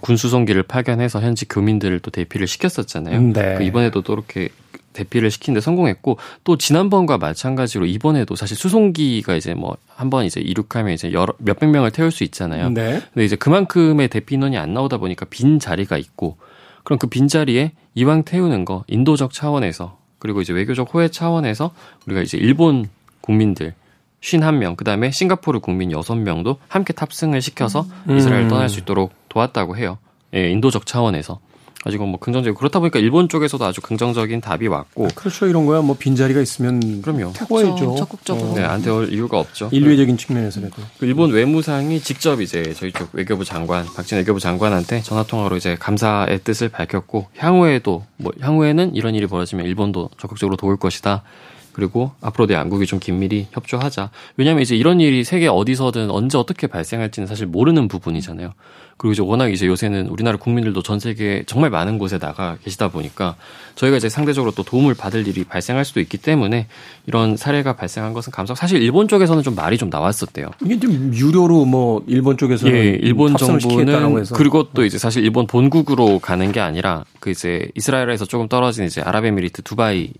군수송기를 0.00 0.64
파견해서 0.64 1.20
현지 1.20 1.46
교민들을 1.48 2.00
또 2.00 2.10
대피를 2.10 2.46
시켰었잖아요. 2.46 3.20
네. 3.32 3.54
그 3.58 3.64
이번에도 3.64 4.02
또 4.02 4.12
이렇게 4.14 4.48
대피를 4.92 5.30
시키는데 5.30 5.62
성공했고 5.62 6.18
또 6.44 6.58
지난번과 6.58 7.16
마찬가지로 7.18 7.86
이번에도 7.86 8.36
사실 8.36 8.56
수송기가 8.56 9.34
이제 9.36 9.54
뭐 9.54 9.76
한 9.96 10.10
번 10.10 10.24
이제 10.24 10.40
이륙하면 10.40 10.94
이제 10.94 11.12
여러 11.12 11.32
몇백 11.38 11.70
명을 11.70 11.92
태울 11.92 12.10
수 12.10 12.24
있잖아요. 12.24 12.70
네. 12.70 13.00
근데 13.14 13.24
이제 13.24 13.36
그만큼의 13.36 14.08
대피 14.08 14.34
인원이 14.34 14.58
안 14.58 14.74
나오다 14.74 14.96
보니까 14.98 15.26
빈 15.30 15.58
자리가 15.60 15.96
있고 15.96 16.36
그럼 16.84 16.98
그 16.98 17.06
빈 17.06 17.28
자리에 17.28 17.72
이왕 17.94 18.24
태우는 18.24 18.64
거 18.64 18.84
인도적 18.88 19.32
차원에서 19.32 19.98
그리고 20.18 20.40
이제 20.40 20.52
외교적 20.52 20.92
호혜 20.92 21.08
차원에서 21.08 21.72
우리가 22.06 22.22
이제 22.22 22.36
일본 22.36 22.88
국민들 23.20 23.74
51명, 24.22 24.76
그 24.76 24.84
다음에 24.84 25.10
싱가포르 25.10 25.60
국민 25.60 25.90
6명도 25.90 26.56
함께 26.68 26.92
탑승을 26.92 27.40
시켜서 27.42 27.86
음. 28.08 28.16
이스라엘 28.16 28.42
을 28.44 28.48
떠날 28.48 28.68
수 28.68 28.78
있도록 28.80 29.12
도왔다고 29.32 29.76
해요. 29.76 29.98
예, 30.34 30.50
인도적 30.50 30.84
차원에서. 30.86 31.40
가지고 31.82 32.06
뭐 32.06 32.20
긍정적이고 32.20 32.56
그렇다 32.56 32.78
보니까 32.78 33.00
일본 33.00 33.28
쪽에서도 33.28 33.64
아주 33.64 33.80
긍정적인 33.80 34.40
답이 34.40 34.68
왔고. 34.68 35.08
그렇죠. 35.16 35.48
이런 35.48 35.66
거야. 35.66 35.80
뭐 35.80 35.96
빈자리가 35.98 36.40
있으면 36.40 37.02
그럼요. 37.02 37.32
태워야죠. 37.32 37.96
적극적으로. 37.96 38.54
네, 38.54 38.62
안 38.62 38.82
태울 38.82 39.12
이유가 39.12 39.40
없죠. 39.40 39.68
인류애적인 39.72 40.16
측면에서라도. 40.16 40.76
그 41.00 41.06
일본 41.06 41.32
외무상이 41.32 41.98
직접 41.98 42.40
이제 42.40 42.72
저희 42.74 42.92
쪽 42.92 43.08
외교부 43.14 43.44
장관 43.44 43.84
박진 43.96 44.18
외교부 44.18 44.38
장관한테 44.38 45.02
전화 45.02 45.24
통화로 45.24 45.56
이제 45.56 45.74
감사의 45.74 46.44
뜻을 46.44 46.68
밝혔고 46.68 47.26
향후에도 47.36 48.04
뭐 48.16 48.32
향후에는 48.40 48.94
이런 48.94 49.16
일이 49.16 49.26
벌어지면 49.26 49.66
일본도 49.66 50.10
적극적으로 50.18 50.56
도울 50.56 50.76
것이다 50.76 51.24
그리고 51.72 52.12
앞으로도 52.20 52.54
양국이 52.54 52.86
좀 52.86 52.98
긴밀히 52.98 53.48
협조하자. 53.52 54.10
왜냐하면 54.36 54.62
이제 54.62 54.76
이런 54.76 55.00
일이 55.00 55.24
세계 55.24 55.48
어디서든 55.48 56.10
언제 56.10 56.38
어떻게 56.38 56.66
발생할지는 56.66 57.26
사실 57.26 57.46
모르는 57.46 57.88
부분이잖아요. 57.88 58.52
그리고 58.98 59.12
이제 59.12 59.22
워낙 59.22 59.48
이제 59.48 59.66
요새는 59.66 60.06
우리나라 60.08 60.36
국민들도 60.36 60.82
전 60.82 61.00
세계 61.00 61.42
정말 61.46 61.70
많은 61.70 61.98
곳에 61.98 62.18
나가 62.18 62.56
계시다 62.62 62.88
보니까 62.88 63.36
저희가 63.74 63.96
이제 63.96 64.08
상대적으로 64.08 64.52
또 64.52 64.62
도움을 64.62 64.94
받을 64.94 65.26
일이 65.26 65.44
발생할 65.44 65.84
수도 65.84 65.98
있기 66.00 66.18
때문에 66.18 66.68
이런 67.06 67.36
사례가 67.36 67.74
발생한 67.74 68.12
것은 68.12 68.30
감사. 68.32 68.54
사실 68.54 68.80
일본 68.80 69.08
쪽에서는 69.08 69.42
좀 69.42 69.54
말이 69.54 69.78
좀 69.78 69.90
나왔었대요. 69.90 70.50
이게 70.64 70.78
좀 70.78 71.12
유료로 71.14 71.64
뭐 71.64 72.04
일본 72.06 72.36
쪽에서는 72.36 72.74
예, 72.76 72.98
일본 73.02 73.36
정부는 73.36 74.24
그리고 74.34 74.68
또 74.72 74.84
이제 74.84 74.98
사실 74.98 75.24
일본 75.24 75.46
본국으로 75.46 76.18
가는 76.18 76.52
게 76.52 76.60
아니라 76.60 77.04
그 77.18 77.30
이제 77.30 77.70
이스라엘에서 77.74 78.26
조금 78.26 78.46
떨어진 78.46 78.84
이제 78.84 79.00
아랍에미리트 79.00 79.62
두바이 79.62 80.12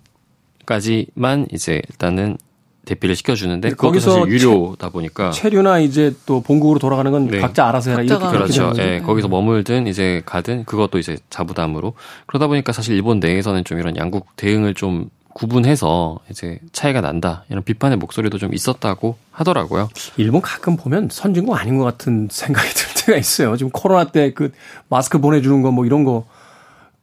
까지만 0.67 1.47
이제 1.53 1.83
일단은 1.91 2.39
대피를 2.85 3.15
시켜주는데 3.15 3.71
거기서 3.75 4.29
유료다 4.29 4.89
보니까 4.91 5.31
체류나 5.31 5.79
이제 5.79 6.13
또 6.27 6.41
본국으로 6.43 6.81
돌아가는 6.81 7.13
건 7.13 7.29
네. 7.29 7.39
각자 7.39 7.69
알아서 7.69 7.91
해라 7.93 8.03
이렇게 8.03 8.27
그렇죠. 8.27 8.73
예, 8.79 8.83
네. 8.83 9.01
거기서 9.01 9.29
머물든 9.29 9.87
이제 9.87 10.23
가든 10.27 10.65
그것도 10.65 10.99
이제 10.99 11.17
자부담으로 11.31 11.95
그러다 12.27 12.49
보니까 12.49 12.73
사실 12.73 12.97
일본 12.97 13.21
내에서는 13.21 13.63
좀 13.65 13.79
이런 13.79 13.97
양국 13.97 14.35
대응을 14.35 14.75
좀 14.75 15.11
구분해서 15.35 16.19
이제 16.29 16.59
차이가 16.73 17.01
난다 17.01 17.45
이런 17.49 17.63
비판의 17.63 17.99
목소리도 17.99 18.39
좀 18.39 18.53
있었다고 18.53 19.17
하더라고요. 19.31 19.89
일본 20.17 20.41
가끔 20.43 20.77
보면 20.77 21.09
선진국 21.11 21.57
아닌 21.57 21.79
것 21.79 21.85
같은 21.85 22.27
생각이 22.31 22.69
들 22.75 23.07
때가 23.07 23.17
있어요. 23.19 23.57
지금 23.57 23.71
코로나 23.71 24.05
때 24.05 24.33
그 24.35 24.51
마스크 24.89 25.21
보내주는 25.21 25.63
거 25.63 25.71
뭐 25.71 25.87
이런 25.87 26.03
거 26.05 26.25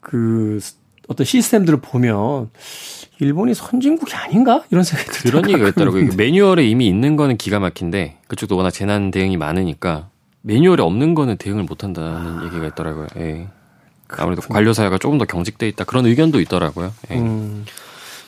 그 0.01 0.59
어떤 1.09 1.25
시스템들을 1.25 1.81
보면 1.81 2.51
일본이 3.19 3.53
선진국이 3.53 4.13
아닌가 4.13 4.63
이런 4.69 4.83
생각이 4.83 5.09
들어요. 5.09 5.41
그런 5.41 5.51
얘기가 5.51 5.69
있더라고요. 5.69 6.09
매뉴얼에 6.15 6.65
이미 6.65 6.87
있는 6.87 7.15
거는 7.15 7.35
기가 7.35 7.59
막힌데 7.59 8.17
그쪽도 8.27 8.55
워낙 8.55 8.69
재난 8.69 9.09
대응이 9.11 9.35
많으니까 9.35 10.09
매뉴얼에 10.41 10.83
없는 10.83 11.15
거는 11.15 11.37
대응을 11.37 11.63
못 11.63 11.83
한다는 11.83 12.39
아. 12.39 12.45
얘기가 12.45 12.67
있더라고요. 12.67 13.07
예. 13.17 13.47
아무래도 14.09 14.41
관료 14.43 14.71
사회가 14.71 14.97
조금 14.99 15.17
더 15.17 15.25
경직돼 15.25 15.67
있다 15.69 15.83
그런 15.83 16.05
의견도 16.05 16.39
있더라고요. 16.41 16.93
예. 17.11 17.17
음. 17.17 17.65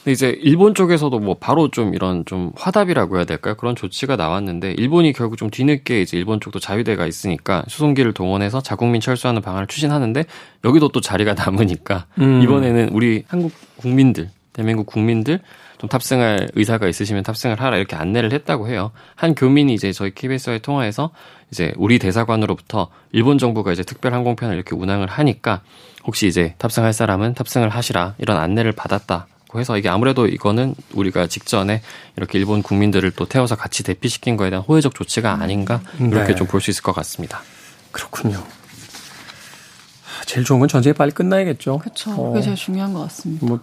근데 0.03 0.13
이제 0.13 0.29
일본 0.41 0.73
쪽에서도 0.73 1.19
뭐 1.19 1.35
바로 1.39 1.69
좀 1.69 1.93
이런 1.93 2.25
좀 2.25 2.51
화답이라고 2.55 3.17
해야 3.17 3.25
될까요? 3.25 3.53
그런 3.55 3.75
조치가 3.75 4.15
나왔는데 4.15 4.71
일본이 4.71 5.13
결국 5.13 5.37
좀 5.37 5.51
뒤늦게 5.51 6.01
이제 6.01 6.17
일본 6.17 6.39
쪽도 6.39 6.59
자유대가 6.59 7.05
있으니까 7.05 7.63
수송기를 7.67 8.13
동원해서 8.13 8.61
자국민 8.61 8.99
철수하는 8.99 9.43
방안을 9.43 9.67
추진하는데 9.67 10.25
여기도 10.65 10.89
또 10.89 11.01
자리가 11.01 11.35
남으니까 11.45 12.07
음. 12.19 12.41
이번에는 12.41 12.89
우리 12.89 13.23
한국 13.27 13.51
국민들 13.77 14.29
대한민국 14.53 14.87
국민들 14.87 15.39
좀 15.77 15.87
탑승할 15.87 16.49
의사가 16.55 16.87
있으시면 16.87 17.23
탑승을 17.23 17.59
하라 17.59 17.77
이렇게 17.77 17.95
안내를 17.95 18.33
했다고 18.33 18.67
해요. 18.69 18.91
한 19.15 19.35
교민이 19.35 19.73
이제 19.73 19.91
저희 19.91 20.13
KBS와의 20.13 20.61
통화에서 20.61 21.11
이제 21.51 21.73
우리 21.77 21.99
대사관으로부터 21.99 22.89
일본 23.11 23.37
정부가 23.37 23.71
이제 23.71 23.83
특별 23.83 24.13
항공편을 24.13 24.55
이렇게 24.55 24.75
운항을 24.75 25.07
하니까 25.07 25.61
혹시 26.05 26.27
이제 26.27 26.55
탑승할 26.57 26.93
사람은 26.93 27.35
탑승을 27.35 27.69
하시라 27.69 28.15
이런 28.17 28.37
안내를 28.37 28.71
받았다 28.71 29.27
고 29.51 29.59
해서 29.59 29.77
이게 29.77 29.89
아무래도 29.89 30.27
이거는 30.27 30.75
우리가 30.93 31.27
직전에 31.27 31.81
이렇게 32.15 32.39
일본 32.39 32.61
국민들을 32.63 33.11
또 33.11 33.25
태워서 33.25 33.55
같이 33.55 33.83
대피시킨 33.83 34.37
거에 34.37 34.49
대한 34.49 34.63
호혜적 34.63 34.95
조치가 34.95 35.41
아닌가 35.41 35.81
이렇게 35.99 36.27
네. 36.27 36.35
좀볼 36.35 36.61
수 36.61 36.71
있을 36.71 36.83
것 36.83 36.93
같습니다. 36.93 37.41
그렇군요. 37.91 38.43
제일 40.25 40.45
좋은 40.45 40.59
건 40.59 40.69
전쟁이 40.69 40.93
빨리 40.93 41.11
끝나야겠죠. 41.11 41.79
그렇죠. 41.79 42.15
그게 42.15 42.39
어. 42.39 42.41
제일 42.41 42.55
중요한 42.55 42.93
것 42.93 43.01
같습니다. 43.01 43.45
뭐 43.45 43.59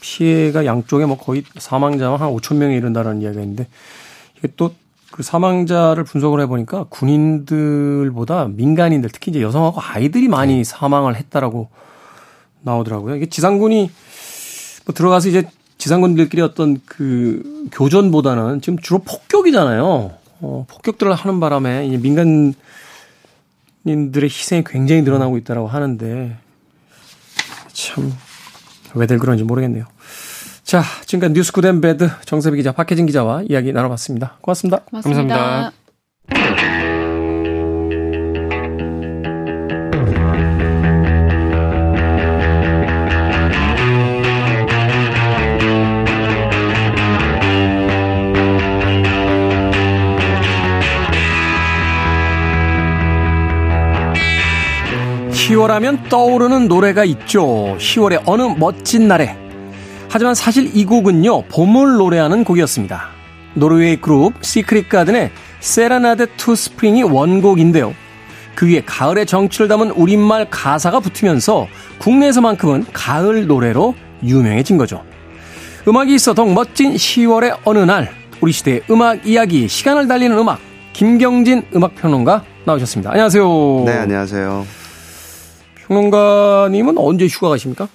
피해가 0.00 0.64
양쪽에 0.66 1.06
뭐 1.06 1.16
거의 1.16 1.44
사망자만 1.56 2.20
한 2.20 2.30
5천 2.30 2.56
명에 2.56 2.76
이른다는 2.76 3.22
이야기가 3.22 3.42
있는데 3.42 3.68
이게 4.38 4.48
또 4.56 4.72
그 5.10 5.22
사망자를 5.22 6.04
분석을 6.04 6.40
해보니까 6.42 6.84
군인들보다 6.90 8.48
민간인들 8.48 9.10
특히 9.10 9.30
이제 9.30 9.42
여성하고 9.42 9.80
아이들이 9.80 10.28
많이 10.28 10.58
네. 10.58 10.64
사망을 10.64 11.16
했다라고 11.16 11.68
나오더라고요. 12.62 13.16
이게 13.16 13.26
지상군이 13.26 13.90
뭐 14.88 14.94
들어가서 14.94 15.28
이제 15.28 15.46
지상군들끼리 15.76 16.40
어떤 16.40 16.80
그 16.86 17.68
교전보다는 17.72 18.62
지금 18.62 18.78
주로 18.78 19.00
폭격이잖아요. 19.00 20.12
어, 20.40 20.66
폭격들을 20.66 21.12
하는 21.12 21.40
바람에 21.40 21.86
이 21.86 21.98
민간인들의 21.98 22.54
희생이 24.24 24.64
굉장히 24.64 25.02
늘어나고 25.02 25.36
있다라고 25.36 25.68
하는데 25.68 26.38
참 27.72 28.14
왜들 28.94 29.18
그런지 29.18 29.44
모르겠네요. 29.44 29.84
자, 30.64 30.82
지금까지 31.04 31.34
뉴스 31.34 31.52
good 31.52 31.69
and 31.69 31.82
bad 31.82 32.08
정세배 32.24 32.56
기자, 32.56 32.72
박혜진 32.72 33.04
기자와 33.04 33.42
이야기 33.48 33.72
나눠봤습니다. 33.72 34.38
고맙습니다. 34.40 34.78
고맙습니다. 34.84 35.72
감사합니다. 36.30 36.77
하면 55.66 56.02
떠오르는 56.08 56.68
노래가 56.68 57.04
있죠. 57.04 57.76
10월의 57.78 58.22
어느 58.26 58.42
멋진 58.42 59.08
날에. 59.08 59.36
하지만 60.08 60.34
사실 60.34 60.70
이 60.74 60.84
곡은요, 60.84 61.42
봄을 61.42 61.96
노래하는 61.96 62.44
곡이었습니다. 62.44 63.08
노르웨이 63.54 63.96
그룹 63.96 64.34
시크릿 64.40 64.88
가든의 64.88 65.30
Serenade 65.60 66.26
to 66.36 66.54
Spring이 66.54 67.02
원곡인데요. 67.02 67.94
그 68.54 68.66
위에 68.66 68.82
가을의 68.84 69.26
정취를 69.26 69.68
담은 69.68 69.90
우리말 69.90 70.48
가사가 70.50 71.00
붙으면서 71.00 71.68
국내에서만큼은 71.98 72.86
가을 72.92 73.46
노래로 73.46 73.94
유명해진 74.24 74.78
거죠. 74.78 75.04
음악이 75.86 76.14
있어 76.14 76.34
더욱 76.34 76.52
멋진 76.52 76.94
10월의 76.94 77.58
어느 77.64 77.78
날, 77.78 78.10
우리 78.40 78.52
시대의 78.52 78.82
음악 78.90 79.26
이야기, 79.26 79.68
시간을 79.68 80.08
달리는 80.08 80.36
음악, 80.36 80.58
김경진 80.92 81.62
음악평론가 81.74 82.42
나오셨습니다. 82.64 83.10
안녕하세요. 83.10 83.82
네, 83.86 83.92
안녕하세요. 83.92 84.87
평론가님은 85.88 86.98
언제 86.98 87.26
휴가 87.26 87.48
가십니까? 87.48 87.88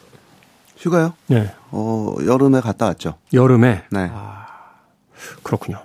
휴가요? 0.77 1.13
네. 1.27 1.53
어, 1.71 2.15
여름에 2.25 2.59
갔다 2.59 2.87
왔죠. 2.87 3.15
여름에? 3.31 3.83
네. 3.91 4.09
아, 4.11 4.47
그렇군요. 5.43 5.77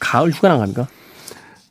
가을 0.00 0.30
휴가는 0.30 0.56
안 0.56 0.60
갑니까? 0.60 0.88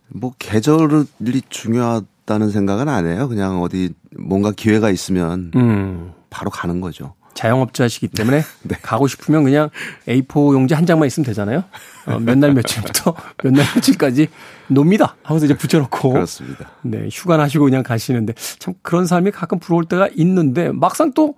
뭐, 0.08 0.34
계절이 0.38 1.42
중요하다는 1.50 2.52
생각은 2.52 2.88
안 2.88 3.08
해요. 3.08 3.28
그냥 3.28 3.62
어디 3.62 3.94
뭔가 4.18 4.52
기회가 4.52 4.90
있으면 4.90 5.52
음. 5.56 6.14
바로 6.30 6.50
가는 6.52 6.80
거죠. 6.80 7.16
자영업자시기 7.34 8.08
때문에 8.10 8.44
네. 8.64 8.76
가고 8.82 9.08
싶으면 9.08 9.44
그냥 9.44 9.70
A4 10.08 10.54
용지 10.54 10.74
한 10.74 10.86
장만 10.86 11.08
있으면 11.08 11.26
되잖아요. 11.26 11.64
어, 12.06 12.20
몇날 12.20 12.54
며칠부터 12.54 13.16
몇 13.44 13.54
날 13.54 13.66
며칠까지 13.76 14.28
놉니다. 14.68 15.16
하면서 15.24 15.46
이제 15.46 15.56
붙여놓고. 15.56 16.12
그렇습니다. 16.14 16.70
네, 16.82 17.08
휴가 17.12 17.38
나시고 17.38 17.66
그냥 17.66 17.84
가시는데 17.84 18.34
참 18.60 18.74
그런 18.82 19.06
삶이 19.06 19.32
가끔 19.32 19.60
부러울 19.60 19.86
때가 19.86 20.10
있는데 20.16 20.72
막상 20.72 21.14
또 21.14 21.36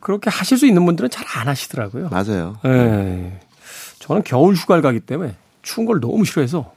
그렇게 0.00 0.28
하실 0.30 0.58
수 0.58 0.66
있는 0.66 0.84
분들은 0.84 1.10
잘 1.10 1.24
안 1.40 1.48
하시더라고요. 1.48 2.08
맞아요. 2.10 2.58
네. 2.62 3.40
저는 3.98 4.22
겨울 4.24 4.54
휴가를 4.54 4.82
가기 4.82 5.00
때문에 5.00 5.34
추운 5.62 5.86
걸 5.86 5.98
너무 6.00 6.24
싫어해서 6.26 6.72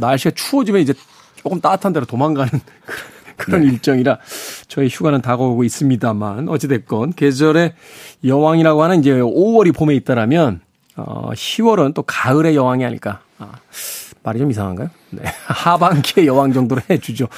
날씨가 0.00 0.32
추워지면 0.34 0.82
이제 0.82 0.92
조금 1.36 1.60
따뜻한 1.60 1.92
데로 1.92 2.04
도망가는 2.06 2.50
그런 2.50 3.15
네. 3.48 3.58
일정이라 3.58 4.18
저희 4.68 4.88
휴가는 4.88 5.20
다가오고 5.20 5.64
있습니다만 5.64 6.48
어찌됐건 6.48 7.12
계절의 7.14 7.74
여왕이라고 8.24 8.82
하는 8.82 9.00
이제 9.00 9.12
5월이 9.12 9.74
봄에 9.74 9.94
있다라면 9.96 10.60
어 10.96 11.30
10월은 11.32 11.94
또 11.94 12.02
가을의 12.02 12.56
여왕이 12.56 12.84
아닐까. 12.84 13.20
아, 13.38 13.52
말이 14.22 14.38
좀 14.38 14.50
이상한가요? 14.50 14.88
네. 15.10 15.22
하반기의 15.46 16.26
여왕 16.26 16.52
정도로 16.52 16.80
해주죠. 16.88 17.28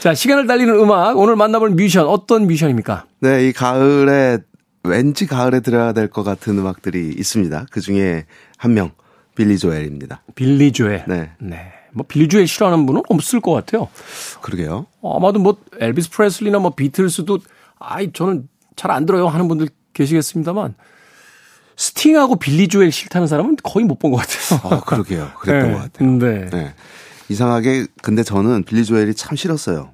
자, 0.00 0.14
시간을 0.14 0.46
달리는 0.46 0.72
음악. 0.74 1.16
오늘 1.16 1.34
만나볼 1.34 1.70
뮤지션. 1.70 2.06
어떤 2.06 2.46
뮤지션입니까? 2.46 3.06
네, 3.20 3.48
이 3.48 3.52
가을에, 3.52 4.38
왠지 4.84 5.26
가을에 5.26 5.60
들어야 5.60 5.92
될 5.92 6.08
것 6.08 6.22
같은 6.22 6.58
음악들이 6.58 7.08
있습니다. 7.16 7.66
그 7.70 7.80
중에 7.80 8.26
한 8.58 8.74
명, 8.74 8.92
빌리 9.34 9.58
조엘입니다. 9.58 10.22
빌리 10.34 10.70
조엘. 10.72 11.04
네. 11.08 11.30
네. 11.40 11.72
뭐 11.96 12.04
빌리 12.06 12.28
조엘 12.28 12.46
싫어하는 12.46 12.84
분은 12.86 13.02
없을 13.08 13.40
것 13.40 13.52
같아요. 13.52 13.88
그러게요. 14.42 14.86
아마도 15.02 15.38
뭐 15.40 15.56
엘비스 15.80 16.10
프레슬리나 16.10 16.58
뭐 16.58 16.70
비틀스도 16.74 17.38
아이 17.78 18.12
저는 18.12 18.48
잘 18.76 18.90
안 18.90 19.06
들어요 19.06 19.26
하는 19.28 19.48
분들 19.48 19.68
계시겠습니다만 19.94 20.74
스팅하고 21.76 22.36
빌리 22.36 22.68
조엘 22.68 22.92
싫다는 22.92 23.26
사람은 23.26 23.56
거의 23.62 23.84
못 23.86 23.98
본 23.98 24.12
것 24.12 24.18
같아요. 24.18 24.60
아, 24.76 24.80
그러게요. 24.80 25.30
그랬던 25.40 25.68
네. 25.70 25.74
것 25.76 25.82
같아요. 25.82 26.10
네. 26.18 26.50
네. 26.50 26.74
이상하게 27.28 27.86
근데 28.02 28.22
저는 28.22 28.64
빌리 28.64 28.84
조엘이 28.84 29.14
참 29.14 29.34
싫었어요. 29.36 29.90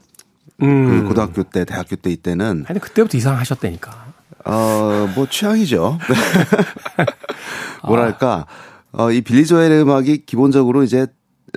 음. 0.63 0.89
그 1.03 1.09
고등학교 1.09 1.43
때, 1.45 1.65
대학교 1.65 1.97
때 1.97 2.11
이때는. 2.11 2.67
아니 2.69 2.79
그때부터 2.81 3.17
이상하셨다니까. 3.17 4.13
어, 4.45 5.09
뭐 5.15 5.27
취향이죠. 5.31 5.99
뭐랄까, 7.87 8.47
어, 8.93 9.11
이 9.11 9.21
빌리 9.23 9.47
조엘의 9.47 9.83
음악이 9.83 10.25
기본적으로 10.27 10.83
이제 10.83 11.07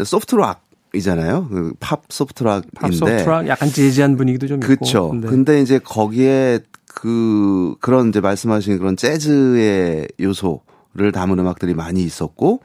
소프트락 0.03 0.63
이잖아요. 0.93 1.47
그 1.49 1.73
팝 1.79 2.03
소프트락인데. 2.09 2.69
팝 2.75 2.93
소프트락 2.93 3.47
약간 3.47 3.69
재즈한 3.69 4.15
분위기도 4.17 4.47
좀 4.47 4.59
그쵸. 4.59 5.11
있고. 5.13 5.15
네. 5.15 5.27
근데 5.27 5.61
이제 5.61 5.79
거기에 5.79 6.59
그 6.87 7.75
그런 7.81 8.09
이제 8.09 8.21
말씀하신 8.21 8.77
그런 8.77 8.95
재즈의 8.95 10.07
요소를 10.19 11.11
담은 11.13 11.37
음악들이 11.39 11.73
많이 11.73 12.01
있었고 12.03 12.61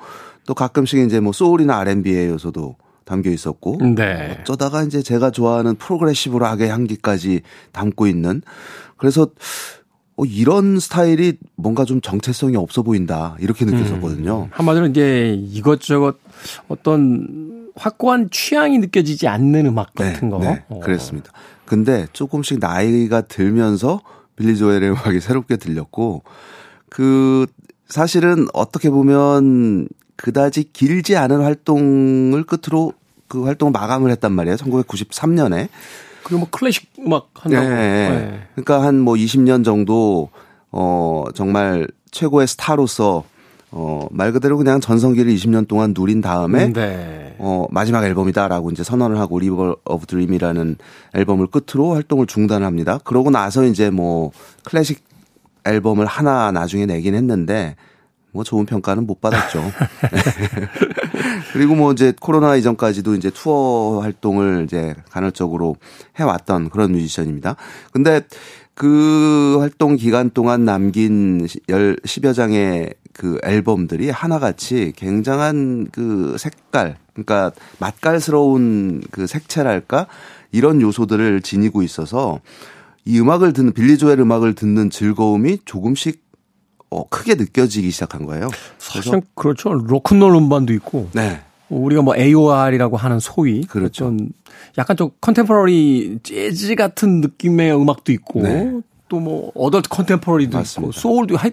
또 0.46 0.54
가끔씩 0.54 1.00
이제 1.00 1.18
뭐 1.20 1.32
소울이나 1.32 1.78
R&B의 1.80 2.28
요소도 2.28 2.76
담겨 3.04 3.30
있었고 3.30 3.78
네. 3.96 4.38
어쩌다가 4.40 4.84
이제 4.84 5.02
제가 5.02 5.32
좋아하는 5.32 5.74
프로그레시브 5.74 6.38
락의 6.38 6.68
향기까지 6.68 7.40
담고 7.72 8.06
있는 8.06 8.42
그래서 8.96 9.28
어, 10.16 10.24
이런 10.24 10.78
스타일이 10.78 11.38
뭔가 11.56 11.84
좀 11.84 12.00
정체성이 12.00 12.56
없어 12.56 12.82
보인다 12.82 13.36
이렇게 13.40 13.64
느꼈었거든요. 13.64 14.44
음, 14.44 14.48
한마디로 14.50 14.86
이제 14.86 15.34
이것저것 15.48 16.18
어떤 16.68 17.70
확고한 17.76 18.28
취향이 18.30 18.78
느껴지지 18.78 19.28
않는 19.28 19.66
음악 19.66 19.94
네, 19.94 20.12
같은 20.12 20.28
네, 20.28 20.30
거. 20.30 20.38
네, 20.40 20.64
어. 20.68 20.80
그랬습니다. 20.80 21.32
근데 21.64 22.06
조금씩 22.12 22.58
나이가 22.58 23.20
들면서 23.22 24.00
빌리 24.36 24.56
조엘의 24.56 24.90
음악이 24.90 25.20
새롭게 25.20 25.56
들렸고 25.56 26.22
그 26.88 27.46
사실은 27.88 28.46
어떻게 28.52 28.90
보면 28.90 29.88
그다지 30.16 30.72
길지 30.72 31.16
않은 31.16 31.42
활동을 31.42 32.44
끝으로 32.44 32.92
그 33.28 33.44
활동을 33.44 33.72
마감을 33.72 34.10
했단 34.10 34.32
말이에요. 34.32 34.56
1993년에. 34.56 35.68
그리고 36.24 36.40
뭐 36.40 36.48
클래식 36.50 36.90
음악 37.04 37.28
한다고. 37.34 37.68
네. 37.68 37.76
네. 37.76 38.40
그러니까 38.54 38.82
한 38.82 39.00
뭐 39.00 39.14
20년 39.14 39.64
정도 39.64 40.28
어 40.70 41.24
정말 41.34 41.88
최고의 42.10 42.46
스타로서 42.46 43.24
어, 43.72 44.08
말 44.10 44.32
그대로 44.32 44.56
그냥 44.56 44.80
전성기를 44.80 45.32
20년 45.32 45.68
동안 45.68 45.94
누린 45.96 46.20
다음에 46.20 46.64
음, 46.66 46.72
네. 46.72 47.36
어, 47.38 47.66
마지막 47.70 48.04
앨범이다라고 48.04 48.70
이제 48.72 48.82
선언을 48.82 49.18
하고 49.20 49.38
River 49.38 49.76
of 49.84 50.06
Dreams이라는 50.06 50.76
앨범을 51.14 51.46
끝으로 51.46 51.94
활동을 51.94 52.26
중단합니다. 52.26 52.98
그러고 53.04 53.30
나서 53.30 53.64
이제 53.64 53.90
뭐 53.90 54.32
클래식 54.64 55.04
앨범을 55.64 56.06
하나 56.06 56.50
나중에 56.50 56.84
내긴 56.86 57.14
했는데 57.14 57.76
뭐 58.32 58.44
좋은 58.44 58.66
평가는 58.66 59.06
못 59.06 59.20
받았죠. 59.20 59.62
그리고 61.52 61.74
뭐 61.74 61.92
이제 61.92 62.12
코로나 62.20 62.56
이전까지도 62.56 63.14
이제 63.14 63.30
투어 63.30 64.00
활동을 64.00 64.64
이제 64.64 64.94
간헐적으로 65.10 65.76
해왔던 66.18 66.70
그런 66.70 66.92
뮤지션입니다. 66.92 67.56
근데 67.92 68.22
그 68.74 69.58
활동 69.58 69.96
기간 69.96 70.30
동안 70.30 70.64
남긴 70.64 71.46
열 71.68 71.96
10여 71.96 72.34
장의 72.34 72.94
그 73.12 73.38
앨범들이 73.42 74.08
하나같이 74.08 74.92
굉장한 74.96 75.88
그 75.92 76.36
색깔, 76.38 76.96
그러니까 77.12 77.52
맛깔스러운 77.78 79.02
그 79.10 79.26
색채랄까 79.26 80.06
이런 80.52 80.80
요소들을 80.80 81.42
지니고 81.42 81.82
있어서 81.82 82.40
이 83.04 83.20
음악을 83.20 83.52
듣는 83.52 83.72
빌리 83.72 83.98
조엘 83.98 84.20
음악을 84.20 84.54
듣는 84.54 84.88
즐거움이 84.88 85.58
조금씩 85.64 86.22
어, 86.90 87.08
크게 87.08 87.34
느껴지기 87.36 87.90
시작한 87.90 88.26
거예요. 88.26 88.50
사실 88.78 89.20
그렇죠. 89.34 89.72
로큰롤 89.72 90.34
음반도 90.36 90.72
있고. 90.74 91.08
네. 91.12 91.40
우리가 91.68 92.02
뭐 92.02 92.16
AOR이라고 92.16 92.96
하는 92.96 93.20
소위 93.20 93.62
그렇죠. 93.62 94.12
약간 94.76 94.96
좀 94.96 95.10
컨템포러리 95.20 96.18
재즈 96.24 96.74
같은 96.74 97.20
느낌의 97.20 97.74
음악도 97.80 98.10
있고 98.12 98.42
네. 98.42 98.72
또뭐 99.08 99.52
어덜트 99.54 99.88
컨템포러리도 99.88 100.58
맞습니다. 100.58 100.88
있고 100.90 100.92
소울도 101.00 101.36
하 101.36 101.48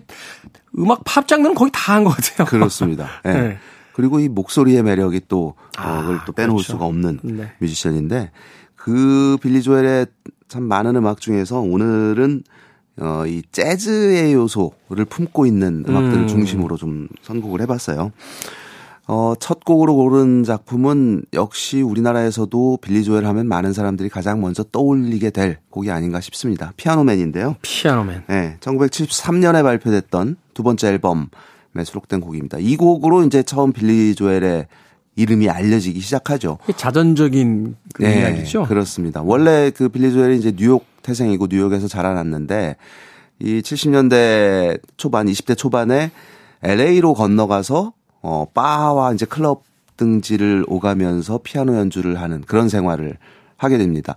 음악 0.80 1.04
팝 1.04 1.28
장르는 1.28 1.54
거의 1.56 1.70
다 1.72 1.94
한 1.94 2.04
것 2.04 2.16
같아요. 2.16 2.48
그렇습니다. 2.48 3.08
네. 3.24 3.34
네. 3.34 3.58
그리고 3.94 4.20
이 4.20 4.28
목소리의 4.28 4.82
매력이 4.84 5.22
또 5.28 5.54
아, 5.78 6.02
그걸 6.02 6.20
또 6.26 6.32
빼놓을 6.34 6.56
그렇죠. 6.56 6.74
수가 6.74 6.86
없는 6.86 7.20
네. 7.24 7.52
뮤지션인데 7.60 8.32
그 8.76 9.38
빌리 9.42 9.62
조엘의 9.62 10.08
참 10.48 10.64
많은 10.64 10.96
음악 10.96 11.20
중에서 11.22 11.60
오늘은 11.60 12.44
어, 13.00 13.24
이 13.28 13.44
재즈의 13.52 14.34
요소를 14.34 15.06
품고 15.06 15.46
있는 15.46 15.86
음악들을 15.88 16.24
음. 16.24 16.28
중심으로 16.28 16.78
좀 16.78 17.08
선곡을 17.22 17.62
해봤어요. 17.62 18.12
어, 19.10 19.34
첫 19.40 19.64
곡으로 19.64 19.96
고른 19.96 20.44
작품은 20.44 21.24
역시 21.34 21.82
우리나라에서도 21.82 22.80
빌리 22.82 23.04
조엘 23.06 23.26
하면 23.26 23.48
많은 23.48 23.72
사람들이 23.72 24.10
가장 24.10 24.42
먼저 24.42 24.64
떠올리게 24.64 25.30
될 25.30 25.60
곡이 25.70 25.90
아닌가 25.90 26.20
싶습니다. 26.20 26.74
피아노맨인데요. 26.76 27.56
피아노맨. 27.62 28.24
네. 28.28 28.58
1973년에 28.60 29.64
발표됐던 29.64 30.36
두 30.54 30.64
번째 30.64 30.90
앨범에 30.90 31.28
수록된 31.86 32.20
곡입니다. 32.20 32.58
이 32.60 32.76
곡으로 32.76 33.24
이제 33.24 33.44
처음 33.44 33.72
빌리 33.72 34.14
조엘의 34.14 34.68
이름이 35.16 35.50
알려지기 35.50 36.00
시작하죠. 36.02 36.58
자전적인 36.76 37.76
그 37.94 38.04
네, 38.04 38.20
이야기죠. 38.20 38.64
그렇습니다. 38.66 39.22
원래 39.22 39.72
그 39.72 39.88
빌리 39.88 40.12
조엘이 40.12 40.38
이제 40.38 40.52
뉴욕 40.52 40.86
태생이고 41.08 41.48
뉴욕에서 41.50 41.88
자라났는데 41.88 42.76
이 43.40 43.62
70년대 43.62 44.80
초반, 44.98 45.28
20대 45.28 45.58
초반에 45.58 46.12
LA로 46.64 47.14
건너가서 47.14 47.94
어, 48.22 48.46
바와 48.54 49.14
이제 49.14 49.26
클럽 49.26 49.64
등지를 49.96 50.66
오가면서 50.68 51.40
피아노 51.44 51.76
연주를 51.78 52.20
하는 52.20 52.42
그런 52.42 52.68
생활을 52.68 53.18
하게 53.56 53.78
됩니다. 53.78 54.16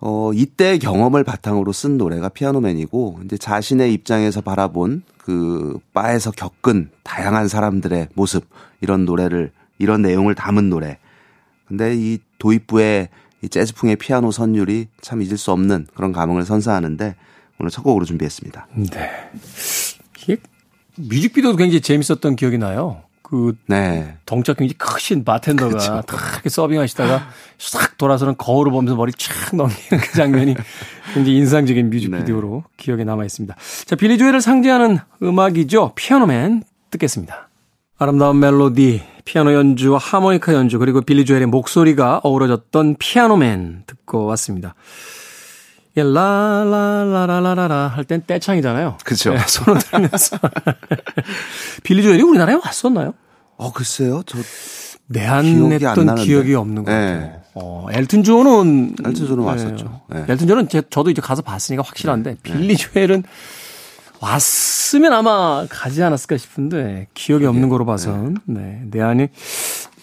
어, 0.00 0.30
이때 0.32 0.78
경험을 0.78 1.24
바탕으로 1.24 1.72
쓴 1.72 1.98
노래가 1.98 2.28
피아노맨이고, 2.28 3.20
이제 3.24 3.36
자신의 3.36 3.92
입장에서 3.94 4.40
바라본 4.40 5.02
그 5.18 5.78
바에서 5.92 6.30
겪은 6.30 6.90
다양한 7.02 7.48
사람들의 7.48 8.08
모습, 8.14 8.44
이런 8.80 9.04
노래를, 9.04 9.50
이런 9.78 10.02
내용을 10.02 10.34
담은 10.34 10.70
노래. 10.70 10.98
근데 11.66 11.94
이 11.96 12.18
도입부의 12.38 13.08
이 13.42 13.48
재즈풍의 13.48 13.96
피아노 13.96 14.30
선율이 14.30 14.88
참 15.00 15.22
잊을 15.22 15.36
수 15.36 15.52
없는 15.52 15.86
그런 15.94 16.12
감흥을 16.12 16.44
선사하는데, 16.44 17.16
오늘 17.60 17.70
첫 17.70 17.82
곡으로 17.82 18.04
준비했습니다. 18.04 18.68
네. 18.92 19.10
이게 20.18 20.36
뮤직비디오도 20.96 21.56
굉장히 21.56 21.80
재밌었던 21.80 22.36
기억이 22.36 22.58
나요. 22.58 23.02
그 23.22 23.54
네. 23.66 24.16
덩치가 24.24 24.56
굉장히 24.56 24.78
크신 24.78 25.22
바텐더가 25.22 25.68
그렇죠. 25.68 26.02
탁 26.06 26.42
서빙하시다가 26.48 27.28
싹 27.58 27.98
돌아서는 27.98 28.36
거울을 28.38 28.72
보면서 28.72 28.96
머리 28.96 29.12
촥 29.12 29.54
넘기는 29.54 30.02
그 30.02 30.12
장면이 30.14 30.54
굉장히 31.12 31.36
인상적인 31.36 31.90
뮤직비디오로 31.90 32.64
네. 32.66 32.72
기억에 32.78 33.04
남아 33.04 33.24
있습니다. 33.24 33.54
자, 33.84 33.96
빌리 33.96 34.16
조엘을 34.16 34.40
상징하는 34.40 34.98
음악이죠. 35.22 35.92
피아노맨 35.94 36.62
듣겠습니다. 36.90 37.47
아름다운 37.98 38.38
멜로디, 38.38 39.02
피아노 39.24 39.52
연주와 39.54 39.98
하모니카 39.98 40.54
연주, 40.54 40.78
그리고 40.78 41.00
빌리 41.00 41.24
조엘의 41.24 41.46
목소리가 41.46 42.20
어우러졌던 42.22 42.96
피아노맨 42.98 43.84
듣고 43.86 44.24
왔습니다. 44.26 44.74
예, 45.96 46.02
라라라라라라 46.04 47.88
할 47.88 48.04
땐 48.04 48.22
떼창이잖아요. 48.24 48.98
그렇죠. 49.04 49.32
네, 49.34 49.38
손을 49.48 49.80
들면서 49.80 50.38
빌리 51.82 52.02
조엘이 52.04 52.22
우리나라에 52.22 52.54
왔었나요? 52.54 53.14
어, 53.56 53.72
글쎄요. 53.72 54.22
저 54.26 54.38
내한했던 55.08 56.14
기억이, 56.14 56.24
기억이 56.24 56.54
없는 56.54 56.84
것 56.84 56.92
네. 56.92 57.14
같아요. 57.14 57.38
어, 57.54 57.86
엘튼 57.90 58.22
존은 58.22 58.94
엘튼 59.04 59.26
존은 59.26 59.42
왔었죠. 59.42 60.02
네. 60.10 60.24
엘튼 60.28 60.46
존은 60.46 60.68
제, 60.68 60.82
저도 60.88 61.10
이제 61.10 61.20
가서 61.20 61.42
봤으니까 61.42 61.82
확실한데 61.84 62.30
네. 62.34 62.36
빌리 62.42 62.76
조엘은 62.76 63.24
왔으면 64.20 65.12
아마 65.12 65.66
가지 65.68 66.02
않았을까 66.02 66.36
싶은데 66.36 67.06
기억이 67.14 67.46
없는 67.46 67.68
거로 67.68 67.84
봐선 67.84 68.38
네, 68.46 68.82
내한이 68.90 69.28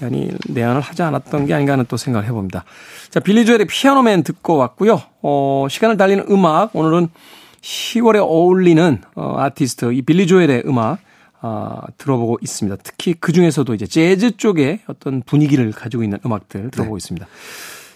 아니 0.01 0.29
내한을 0.47 0.81
하지 0.81 1.03
않았던 1.03 1.45
게 1.45 1.53
아닌가 1.53 1.73
하는 1.73 1.85
또 1.87 1.97
생각을 1.97 2.27
해봅니다. 2.27 2.65
자, 3.09 3.19
빌리 3.19 3.45
조엘의 3.45 3.65
Piano 3.67 4.02
Man 4.02 4.23
듣고 4.23 4.57
왔고요. 4.57 5.01
어, 5.21 5.67
시간을 5.69 5.97
달리는 5.97 6.25
음악 6.29 6.75
오늘은 6.75 7.09
10월에 7.61 8.17
어울리는 8.17 9.01
어, 9.15 9.35
아티스트 9.37 9.93
이 9.93 10.01
빌리 10.01 10.27
조엘의 10.27 10.63
음악 10.65 10.99
아, 11.41 11.81
들어보고 11.97 12.39
있습니다. 12.41 12.77
특히 12.83 13.13
그 13.13 13.31
중에서도 13.31 13.71
이제 13.75 13.85
재즈 13.85 14.37
쪽의 14.37 14.79
어떤 14.87 15.21
분위기를 15.21 15.71
가지고 15.71 16.03
있는 16.03 16.17
음악들 16.25 16.71
들어보고 16.71 16.97
네. 16.97 16.97
있습니다. 16.97 17.27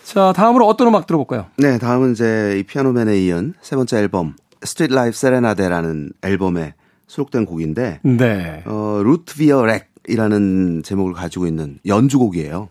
자, 0.03 0.33
다음으로 0.35 0.67
어떤 0.67 0.87
음악 0.87 1.07
들어볼까요? 1.07 1.47
네, 1.57 1.79
다음은 1.79 2.11
이제 2.11 2.57
이 2.59 2.63
Piano 2.63 2.94
Man에 2.94 3.19
이은 3.21 3.55
세 3.61 3.75
번째 3.75 3.97
앨범 3.97 4.35
Streetlife 4.63 5.15
Serenade라는 5.17 6.11
앨범에 6.21 6.73
수록된 7.07 7.45
곡인데 7.45 7.99
네. 8.03 8.63
어, 8.65 9.01
Root 9.03 9.35
Beer 9.35 9.63
Rag이라는 9.65 10.83
제목을 10.83 11.13
가지고 11.13 11.47
있는 11.47 11.79
연주곡이에요. 11.85 12.69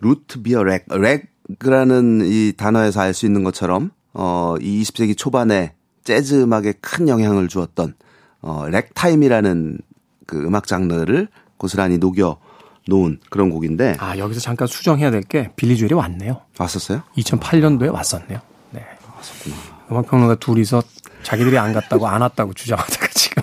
Root 0.00 0.42
Beer 0.42 0.62
Rag. 0.62 0.86
Rag이라는 0.88 2.20
이 2.24 2.52
단어에서 2.56 3.00
알 3.00 3.14
수 3.14 3.26
있는 3.26 3.42
것처럼 3.44 3.90
어, 4.14 4.54
이 4.60 4.82
20세기 4.82 5.16
초반에 5.16 5.74
재즈 6.04 6.42
음악에 6.42 6.74
큰 6.80 7.08
영향을 7.08 7.48
주었던 7.48 7.94
어, 8.40 8.66
래그타임이라는 8.68 9.78
그 10.26 10.38
음악 10.44 10.66
장르를 10.66 11.28
고스란히 11.56 11.98
녹여 11.98 12.38
놓은 12.86 13.18
그런 13.28 13.50
곡인데. 13.50 13.96
아, 13.98 14.16
여기서 14.16 14.40
잠깐 14.40 14.66
수정해야 14.68 15.10
될 15.10 15.22
게 15.22 15.50
빌리 15.56 15.76
조엘이 15.76 15.94
왔네요. 15.94 16.40
왔었어요? 16.58 17.02
2008년도에 17.16 17.92
왔었네요. 17.92 18.38
네. 18.70 18.86
왔었구나. 19.16 19.56
음악평론가 19.90 20.36
둘이서 20.36 20.82
자기들이 21.22 21.58
안 21.58 21.72
갔다고 21.72 22.06
안 22.08 22.20
왔다고 22.22 22.54
주장하다가 22.54 23.08
지금 23.14 23.42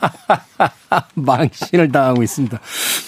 망신을 1.14 1.90
당하고 1.90 2.22
있습니다. 2.22 2.60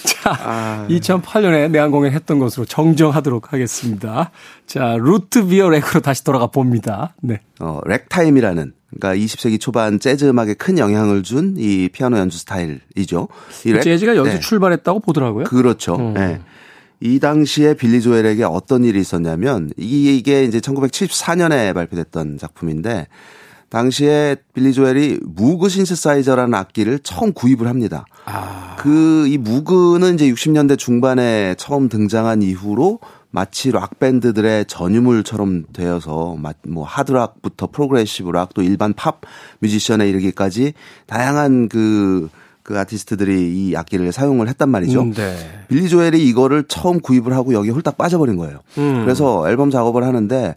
자, 0.05 0.31
아... 0.43 0.87
2008년에 0.89 1.71
내한 1.71 1.91
공연 1.91 2.13
했던 2.13 2.39
것으로 2.39 2.67
정정하도록 2.67 3.53
하겠습니다. 3.53 4.31
자, 4.67 4.97
Root 4.99 5.47
Beer 5.47 5.69
Rag으로 5.69 6.01
다시 6.01 6.25
돌아가 6.25 6.47
봅니다. 6.49 7.15
네. 7.21 7.41
어, 7.61 7.81
래그타임이라는 7.85 8.73
그러니까 8.99 9.25
20세기 9.25 9.61
초반 9.61 9.99
재즈 10.01 10.25
음악에 10.25 10.55
큰 10.55 10.79
영향을 10.79 11.23
준 11.23 11.57
이 11.59 11.89
피아노 11.93 12.19
연주 12.19 12.39
스타일이죠. 12.39 13.29
이 13.65 13.73
rag, 13.73 13.83
재즈가 13.83 14.17
여기서 14.17 14.37
네. 14.37 14.41
출발했다고 14.41 15.01
보더라고요. 15.01 15.45
그렇죠. 15.45 15.97
음. 15.97 16.15
네. 16.15 16.41
이 17.01 17.19
당시에 17.21 17.75
빌리 17.75 18.01
조엘에게 18.01 18.45
어떤 18.45 18.83
일이 18.85 18.99
있었냐면 19.01 19.71
이게 19.77 20.45
이제 20.45 20.61
1974년에 20.61 21.75
발표됐던 21.75 22.39
작품인데 22.39 23.07
당시에 23.69 24.37
빌리 24.55 24.73
조엘이 24.73 25.21
Moog 25.23 25.69
신시사이저라는 25.69 26.55
악기를 26.55 27.01
처음 27.01 27.33
구입을 27.33 27.67
합니다. 27.67 28.07
아. 28.25 28.77
그이 28.79 29.39
Moog는 29.39 30.15
이제 30.15 30.31
60년대 30.31 30.79
중반에 30.79 31.55
처음 31.59 31.89
등장한 31.89 32.43
이후로 32.43 33.01
마치 33.31 33.71
락 33.71 33.99
밴드들의 33.99 34.65
전유물처럼 34.67 35.67
되어서 35.73 36.37
뭐 36.67 36.85
하드락부터 36.85 37.67
progressive 37.67 38.31
rock 38.31 38.55
또 38.55 38.63
일반 38.63 38.95
팝 38.95 39.21
뮤지션에 39.59 40.09
이르기까지 40.09 40.73
다양한 41.07 41.69
그그 41.69 42.31
그 42.63 42.79
아티스트들이 42.79 43.69
이 43.69 43.77
악기를 43.77 44.11
사용을 44.13 44.49
했단 44.49 44.71
말이죠. 44.71 45.03
음, 45.03 45.13
네. 45.13 45.37
빌리 45.69 45.89
조엘이 45.89 46.27
이거를 46.27 46.65
처음 46.69 47.01
구입을 47.01 47.35
하고 47.35 47.53
여기 47.53 47.69
홀딱 47.69 47.99
빠져버린 47.99 48.37
거예요. 48.37 48.61
음. 48.79 49.03
그래서 49.05 49.47
앨범 49.51 49.71
작업을 49.71 50.05
하는데 50.05 50.57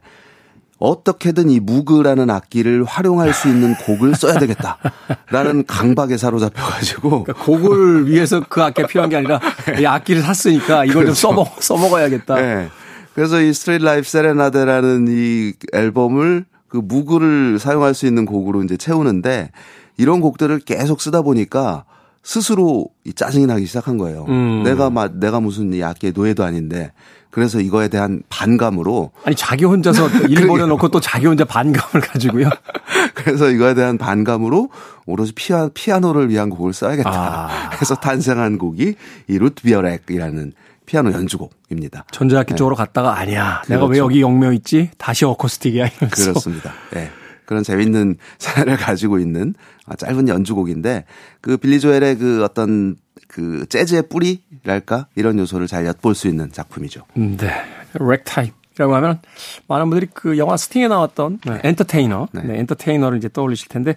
어떻게든 0.80 1.50
이 1.50 1.60
Moog라는 1.60 2.30
악기를 2.30 2.86
활용할 2.86 3.34
수 3.34 3.50
있는 3.50 3.76
곡을 3.76 4.15
써야 4.15 4.39
되겠다라는 4.39 5.65
강박에 5.68 6.18
사로잡혀가지고 6.18 7.24
그러니까 7.26 7.34
곡을 7.46 8.08
위해서 8.08 8.42
그 8.48 8.63
악기가 8.63 8.88
필요한 8.88 9.10
게 9.10 9.18
아니라 9.18 9.39
이 9.80 9.86
악기를 9.86 10.22
샀으니까 10.22 10.86
이걸 10.86 11.04
그렇죠. 11.04 11.13
좀 11.13 11.32
써먹 11.36 11.62
써먹어야겠다. 11.62 12.36
네. 12.36 12.70
그래서 13.13 13.42
이 13.42 13.54
Streetlife 13.54 14.08
Serenade라는 14.08 15.08
이 15.10 15.54
앨범을 15.74 16.46
그 16.70 16.78
Moog를 16.78 17.60
사용할 17.60 17.94
수 17.94 18.06
있는 18.06 18.26
곡으로 18.26 18.63
이제 18.63 18.78
채우는데 18.78 19.52
이런 19.98 20.22
곡들을 20.22 20.60
계속 20.60 21.02
쓰다 21.02 21.22
보니까 21.24 21.84
스스로 22.24 22.88
이 23.04 23.12
짜증이 23.12 23.48
나기 23.48 23.65
시작한 23.65 23.98
거예요. 23.98 24.26
음. 24.30 24.63
내가 24.63 24.89
막 24.89 25.18
내가 25.18 25.39
무슨 25.42 25.74
이 25.74 25.84
악기의 25.84 26.13
노예도 26.15 26.44
아닌데 26.44 26.94
그래서 27.39 27.62
이거에 27.62 27.88
대한 27.88 28.21
반감으로 28.28 29.12
아니 29.23 29.34
자기 29.34 29.63
혼자서 29.63 30.10
일 30.28 30.45
벌여놓고 30.45 30.89
또 30.89 30.99
자기 30.99 31.25
혼자 31.25 31.45
반감을 31.45 32.06
가지고요. 32.06 32.49
그래서 33.15 33.49
이거에 33.49 33.73
대한 33.73 33.97
반감으로 33.97 34.69
오로지 35.06 35.32
피아, 35.34 35.69
피아노를 35.73 36.30
위한 36.30 36.49
곡을 36.49 36.73
써야겠다 36.73 37.10
아. 37.10 37.69
해서 37.82 37.95
탄생한 37.95 38.58
곡이 38.58 38.95
이 39.30 39.38
Root 39.38 39.63
Beer 39.63 39.89
Rag이라는 39.89 40.52
피아노 40.86 41.13
연주곡입니다. 41.13 42.06
전자악기 42.12 42.54
네. 42.54 42.58
쪽으로 42.58 42.75
갔다가 42.75 43.17
아니야. 43.17 43.62
그렇죠. 43.63 43.73
내가 43.73 43.86
왜 43.86 43.99
여기 43.99 44.19
얽매여 44.19 44.52
있지? 44.54 44.89
다시 44.97 45.23
어쿠스틱이야 45.23 45.88
이러면서. 45.88 46.32
그렇습니다. 46.32 46.73
네. 46.91 47.10
그런 47.45 47.63
재밌는 47.63 48.17
사연을 48.38 48.75
가지고 48.75 49.17
있는 49.17 49.56
짧은 49.97 50.28
연주곡인데 50.28 51.06
그 51.39 51.56
빌리 51.56 51.80
조엘의 51.80 52.17
그 52.17 52.43
어떤 52.43 52.97
그 53.30 53.65
재즈의 53.70 54.10
뿌리랄까 54.10 55.08
이런 55.15 55.38
요소를 55.38 55.68
잘 55.68 55.86
엿볼 55.86 56.15
수 56.15 56.28
있는 56.28 56.52
작품이죠. 56.52 57.06
음, 57.15 57.38
네, 57.38 57.52
래그타임이라고 57.93 58.95
하면 58.96 59.22
많은 59.68 59.89
분들이 59.89 60.10
그 60.12 60.38
영화 60.39 60.58
Sting에 60.58 60.88
나왔던 60.88 61.39
네. 61.46 61.62
엔터테이너, 61.63 62.30
네. 62.34 62.42
네, 62.42 62.60
Entertainer를 62.60 63.19
이제 63.20 63.30
떠올리실 63.32 63.70
텐데 63.70 63.96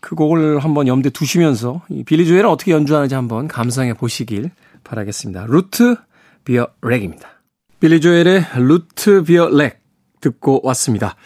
그 0.00 0.14
곡을 0.14 0.60
한번 0.60 0.88
염두에 0.88 1.10
두시면서 1.10 1.82
이 1.90 2.04
빌리 2.04 2.26
조엘은 2.26 2.48
어떻게 2.48 2.72
연주하는지 2.72 3.14
한번 3.14 3.48
감상해 3.48 3.92
보시길 3.92 4.50
바라겠습니다. 4.82 5.44
Root 5.46 5.96
Beer 6.44 6.68
Rag입니다. 6.80 7.28
빌리 7.80 8.00
조엘의 8.00 8.46
Root 8.56 9.24
Beer 9.24 9.50
Rag 9.50 9.82
듣고 10.22 10.62
왔습니다. 10.64 11.16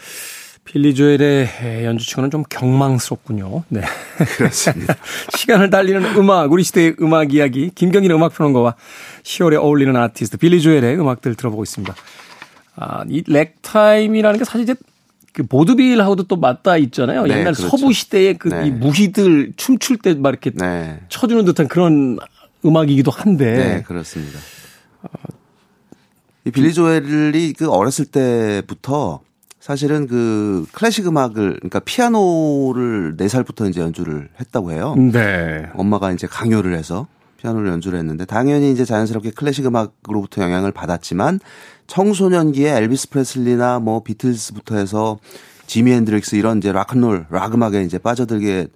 빌리 0.65 0.95
조엘의 0.95 1.85
연주치고는 1.85 2.31
좀 2.31 2.45
경망스럽군요. 2.49 3.65
네. 3.69 3.83
그렇습니다. 4.37 4.95
시간을 5.37 5.71
달리는 5.71 6.03
음악, 6.17 6.53
우리 6.53 6.63
시대의 6.63 6.97
음악 7.01 7.35
이야기, 7.35 7.71
김경진 7.75 8.11
음악평론가와 8.13 8.77
10월에 9.25 9.57
어울리는 9.61 9.95
아티스트 9.97 10.37
빌리 10.39 10.61
조엘의 10.63 10.99
음악들 10.99 11.35
들어보고 11.35 11.65
있습니다. 11.65 11.95
아, 12.77 13.05
이 13.09 13.23
래그타임이라는 13.27 14.39
게 14.39 14.45
사실 14.45 14.63
이제 14.63 14.75
그 15.33 15.43
보드빌하고도 15.45 16.25
또 16.25 16.37
맞닿아 16.37 16.77
있잖아요. 16.77 17.25
네, 17.25 17.31
옛날 17.41 17.55
그렇죠. 17.55 17.69
서부 17.69 17.93
시대의 17.93 18.39
그 18.39 18.49
네. 18.49 18.67
이 18.69 18.71
무희들 18.71 19.55
춤출 19.57 19.99
때 19.99 20.15
막 20.15 20.31
이렇게 20.31 20.51
네. 20.51 21.01
쳐주는 21.09 21.45
듯한 21.45 21.69
그런 21.69 22.19
음악이기도 22.65 23.11
한데. 23.11 23.57
네, 23.57 23.83
그렇습니다. 23.83 24.39
어, 25.03 25.09
이 26.45 26.51
빌리 26.51 26.73
조엘이 26.73 27.55
그 27.55 27.71
어렸을 27.71 28.05
때부터 28.07 29.21
사실은 29.63 30.09
그 30.09 30.67
클래식 30.73 31.07
음악을 31.07 31.55
그러니까 31.55 31.79
피아노를 31.79 33.17
4살부터 33.17 33.71
이제 33.71 33.81
연주를 33.81 34.29
했다고 34.41 34.73
해요. 34.73 34.97
네. 34.97 35.69
엄마가 35.75 36.11
이제 36.11 36.27
강요를 36.27 36.77
해서 36.77 37.07
피아노를 37.37 37.71
연주를 37.71 37.97
했는데 38.01 38.25
당연히 38.25 38.73
이제 38.73 38.85
자연스럽게 38.85 39.31
클래식 39.31 39.65
음악으로부터 39.65 40.43
영향을 40.43 40.73
받았지만 40.73 41.39
청소년기에 41.87 42.77
엘비스 42.77 43.11
프레슬리나 43.11 43.79
뭐 43.79 44.03
비틀스부터 44.03 44.75
해서 44.75 45.21
지미 45.69 45.93
핸드릭스 45.93 46.35
이런 46.35 46.59
이제 46.59 46.73
락큰롤 46.73 47.27
락 47.31 47.55
음악에 47.55 47.85
이제 47.85 47.99
빠져들게 47.99 48.67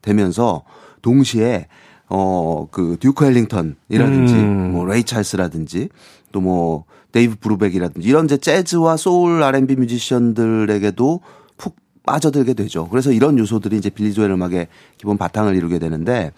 되면서 0.00 0.62
동시에 1.02 1.66
어 2.08 2.68
그 2.70 2.96
듀크 3.00 3.24
엘링턴이라든지 3.24 4.34
음. 4.34 4.70
뭐 4.70 4.86
레이 4.86 5.02
찰스라든지 5.02 5.88
또 6.30 6.53
뭐 6.53 6.84
데이브 7.16 7.36
브루벡이라든지 7.36 8.06
이런 8.06 8.26
이제 8.26 8.36
재즈와 8.36 8.98
소울 8.98 9.42
R&B 9.42 9.76
뮤지션들에게도 9.76 11.20
푹 11.56 11.76
빠져들게 12.04 12.52
되죠. 12.52 12.88
그래서 12.90 13.10
이런 13.10 13.38
요소들이 13.38 13.78
이제 13.78 13.88
빌리 13.88 14.12
조엘 14.12 14.30
음악의 14.32 14.68
기본 14.98 15.16
바탕을 15.16 15.56
이루게 15.56 15.78
되는데 15.78 16.32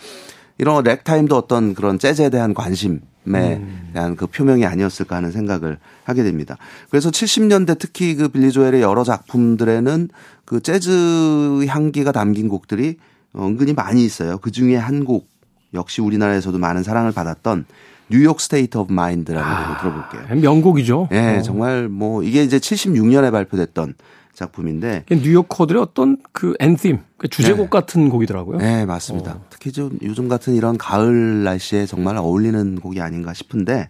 이런 0.56 0.84
래그타임도 0.84 1.36
어떤 1.36 1.74
그런 1.74 1.98
재즈에 1.98 2.30
대한 2.30 2.54
관심에 2.54 3.00
음. 3.26 3.90
대한 3.92 4.14
그 4.14 4.28
표명이 4.28 4.64
아니었을까 4.66 5.16
하는 5.16 5.32
생각을 5.32 5.78
하게 6.04 6.22
됩니다. 6.22 6.56
그래서 6.90 7.10
70년대 7.10 7.76
특히 7.80 8.14
그 8.14 8.28
빌리 8.28 8.52
조엘의 8.52 8.80
여러 8.80 9.02
작품들에는 9.02 10.10
그 10.44 10.60
재즈 10.60 11.66
향기가 11.66 12.12
담긴 12.12 12.48
곡들이 12.48 12.98
은근히 13.36 13.72
많이 13.72 14.04
있어요. 14.04 14.38
그 14.38 14.52
중에 14.52 14.76
한 14.76 15.04
곡 15.04 15.28
역시 15.74 16.00
우리나라에서도 16.00 16.56
많은 16.56 16.82
사랑을 16.84 17.12
받았던 17.12 17.66
New 18.10 18.23
York 18.23 18.40
State 18.40 18.78
of 18.78 18.92
Mind라는 18.92 19.46
아, 19.46 19.78
곡을 19.78 19.78
들어볼게요. 19.80 20.40
명곡이죠. 20.40 21.08
예, 21.12 21.20
네, 21.20 21.38
어. 21.38 21.42
정말 21.42 21.88
뭐 21.88 22.22
이게 22.22 22.42
이제 22.42 22.58
76년에 22.58 23.30
발표됐던 23.30 23.94
작품인데 24.34 25.04
뉴욕 25.10 25.48
코드의 25.48 25.80
어떤 25.80 26.16
그 26.32 26.54
anthem 26.60 27.00
그 27.16 27.28
주제곡 27.28 27.66
네. 27.66 27.68
같은 27.70 28.08
곡이더라고요. 28.08 28.58
네, 28.58 28.86
맞습니다. 28.86 29.32
어. 29.32 29.44
특히 29.50 29.72
좀 29.72 29.98
요즘 30.02 30.28
같은 30.28 30.54
이런 30.54 30.78
가을 30.78 31.42
날씨에 31.42 31.86
정말 31.86 32.16
어울리는 32.16 32.80
곡이 32.80 33.00
아닌가 33.00 33.34
싶은데 33.34 33.88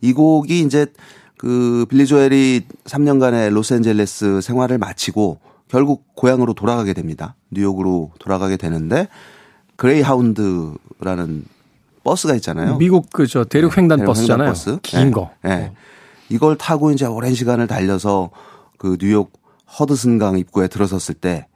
이 0.00 0.12
곡이 0.12 0.60
이제 0.60 0.86
그 1.36 1.86
빌리 1.88 2.06
조엘이 2.06 2.66
3년간의 2.84 3.50
로스앤젤레스 3.50 4.40
생활을 4.42 4.78
마치고 4.78 5.40
결국 5.68 6.14
고향으로 6.14 6.54
돌아가게 6.54 6.92
됩니다. 6.92 7.34
뉴욕으로 7.50 8.12
돌아가게 8.18 8.56
되는데 8.56 9.08
그레이하운드라는 9.76 11.44
버스가 12.04 12.34
있잖아요. 12.36 12.76
미국 12.78 13.10
그 13.12 13.26
저 13.26 13.44
대륙 13.44 13.76
횡단 13.76 14.00
네, 14.00 14.04
버스잖아요. 14.04 14.48
버스. 14.48 14.78
긴 14.82 15.00
네. 15.06 15.10
거. 15.10 15.30
네. 15.42 15.70
어. 15.72 15.74
이걸 16.28 16.56
타고 16.56 16.90
이제 16.92 17.06
오랜 17.06 17.34
시간을 17.34 17.66
달려서 17.66 18.30
그 18.78 18.96
뉴욕 18.98 19.32
허드슨강 19.78 20.38
입구에 20.38 20.68
들어섰을 20.68 21.14
때 21.16 21.46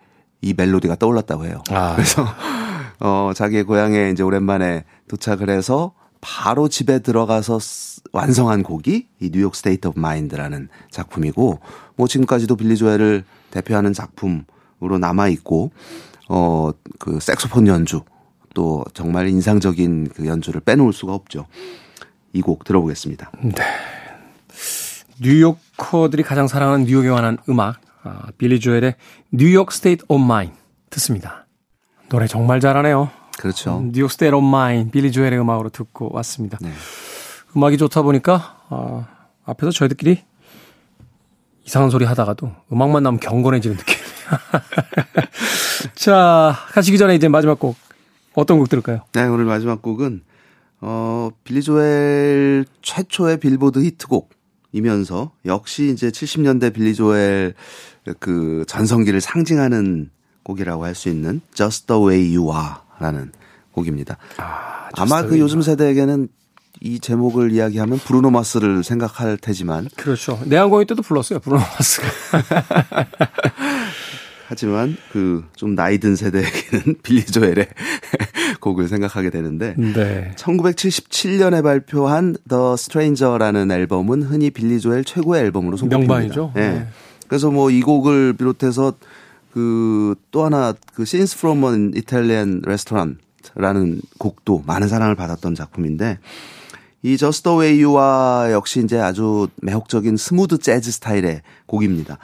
이 0.42 0.52
멜로디가 0.54 0.96
떠올랐다고 0.96 1.46
해요. 1.46 1.62
아. 1.70 1.94
그래서 1.94 2.22
어 3.00 3.30
자기의 3.34 3.64
고향에 3.64 4.10
이제 4.10 4.22
오랜만에 4.22 4.84
도착을 5.08 5.48
해서 5.48 5.94
바로 6.20 6.68
집에 6.68 6.98
들어가서 6.98 7.58
완성한 8.12 8.62
곡이 8.62 9.08
이 9.20 9.30
New 9.32 9.41
York 9.41 9.54
State 9.56 9.88
of 9.88 9.98
Mind라는 9.98 10.68
작품이고 10.90 11.60
뭐 11.96 12.06
지금까지도 12.06 12.56
빌리 12.56 12.76
조엘을 12.76 13.24
대표하는 13.52 13.94
작품으로 13.94 14.98
남아 15.00 15.28
있고 15.28 15.70
어그 16.28 17.20
색소폰 17.20 17.66
연주 17.66 18.02
또 18.54 18.84
정말 18.94 19.28
인상적인 19.28 20.08
그 20.14 20.26
연주를 20.26 20.60
빼놓을 20.60 20.92
수가 20.92 21.12
없죠. 21.12 21.46
이 22.32 22.40
곡 22.40 22.64
들어보겠습니다. 22.64 23.30
네. 23.42 23.52
뉴요커들이 25.20 26.22
가장 26.22 26.48
사랑하는 26.48 26.86
뉴욕에 26.86 27.08
관한 27.10 27.38
음악, 27.48 27.80
아, 28.02 28.26
빌리 28.38 28.58
조엘의 28.60 28.96
New 29.30 29.47
York 29.47 29.70
State 29.72 30.04
of 30.08 30.26
Mind 30.26 30.50
듣습니다. 30.90 31.46
노래 32.08 32.26
정말 32.26 32.60
잘하네요. 32.60 33.10
그렇죠. 33.38 33.78
음, 33.78 33.92
New 33.92 34.00
York 34.00 34.10
State 34.10 34.34
of 34.34 34.44
Mind 34.44 34.90
빌리 34.90 35.12
조엘의 35.12 35.38
음악으로 35.38 35.68
듣고 35.70 36.10
왔습니다. 36.14 36.58
네. 36.60 36.72
음악이 37.56 37.78
좋다 37.78 38.02
보니까 38.02 38.58
아, 38.68 39.06
앞에서 39.44 39.70
저희들끼리 39.70 40.22
이상한 41.64 41.90
소리 41.90 42.04
하다가도 42.04 42.50
음악만 42.72 43.02
나오면 43.04 43.20
경건해지는 43.20 43.76
느낌. 43.76 43.96
자, 45.94 46.54
가시기 46.72 46.98
전에 46.98 47.14
이제 47.14 47.28
마지막 47.28 47.58
곡 47.58 47.76
어떤 48.34 48.58
곡 48.58 48.68
들을까요? 48.68 49.00
네, 49.12 49.22
오늘 49.24 49.44
마지막 49.44 49.80
곡은 49.82 50.22
어 50.80 51.30
빌리 51.44 51.62
조엘 51.62 52.64
최초의 52.82 53.38
빌보드 53.38 53.78
히트곡 53.82 54.30
이면서 54.72 55.30
역시 55.46 55.90
이제 55.90 56.08
70년대 56.10 56.74
빌리 56.74 56.94
조엘 56.94 57.54
그 58.18 58.64
전성기를 58.66 59.20
상징하는 59.20 60.10
곡이라고 60.42 60.84
할 60.84 60.94
수 60.94 61.08
있는 61.08 61.40
Just 61.54 61.86
the 61.86 62.02
Way 62.04 62.36
You 62.36 62.50
Are라는 62.52 63.32
곡입니다. 63.72 64.18
아, 64.36 64.88
아마 64.94 65.22
그 65.22 65.38
요즘 65.38 65.62
세대에게는 65.62 66.28
이 66.80 66.98
제목을 67.00 67.52
이야기하면 67.52 67.98
브루노 67.98 68.30
마스를 68.30 68.84
생각할 68.84 69.38
테지만 69.38 69.88
그렇죠. 69.96 70.38
내한공연 70.44 70.86
때도 70.88 71.02
불렀어요. 71.02 71.38
브루노 71.38 71.62
마스가. 71.62 72.08
하지만 74.48 74.96
그 75.12 75.44
좀 75.56 75.74
나이 75.74 75.98
든 75.98 76.14
세대에게는 76.16 76.96
빌리 77.02 77.24
조엘의 77.24 77.68
곡을 78.64 78.88
생각하게 78.88 79.28
되는데 79.28 79.74
네. 79.76 80.32
1977년에 80.36 81.62
발표한 81.62 82.36
The 82.48 82.72
Stranger라는 82.74 83.70
앨범은 83.70 84.22
흔히 84.22 84.50
빌리 84.50 84.80
조엘 84.80 85.04
최고의 85.04 85.42
앨범으로 85.42 85.76
손꼽힙니다. 85.76 86.14
명반이죠. 86.14 86.52
네. 86.54 86.70
네. 86.70 86.86
그래서 87.28 87.50
뭐 87.50 87.70
이 87.70 87.82
곡을 87.82 88.32
비롯해서 88.32 88.94
그 89.52 90.14
또 90.30 90.44
하나 90.44 90.74
그 90.94 91.02
Scenes 91.02 91.36
from 91.36 91.62
an 91.64 91.92
Italian 91.94 92.62
Restaurant라는 92.64 94.00
곡도 94.18 94.64
많은 94.66 94.88
사랑을 94.88 95.14
받았던 95.14 95.54
작품인데 95.54 96.18
이 97.02 97.16
Just 97.16 97.42
the 97.42 97.58
Way 97.58 97.84
You와 97.84 98.48
역시 98.50 98.80
이제 98.82 98.98
아주 98.98 99.48
매혹적인 99.62 100.16
smooth 100.16 100.58
재즈 100.58 100.90
스타일의 100.90 101.42
곡입니다. 101.66 102.18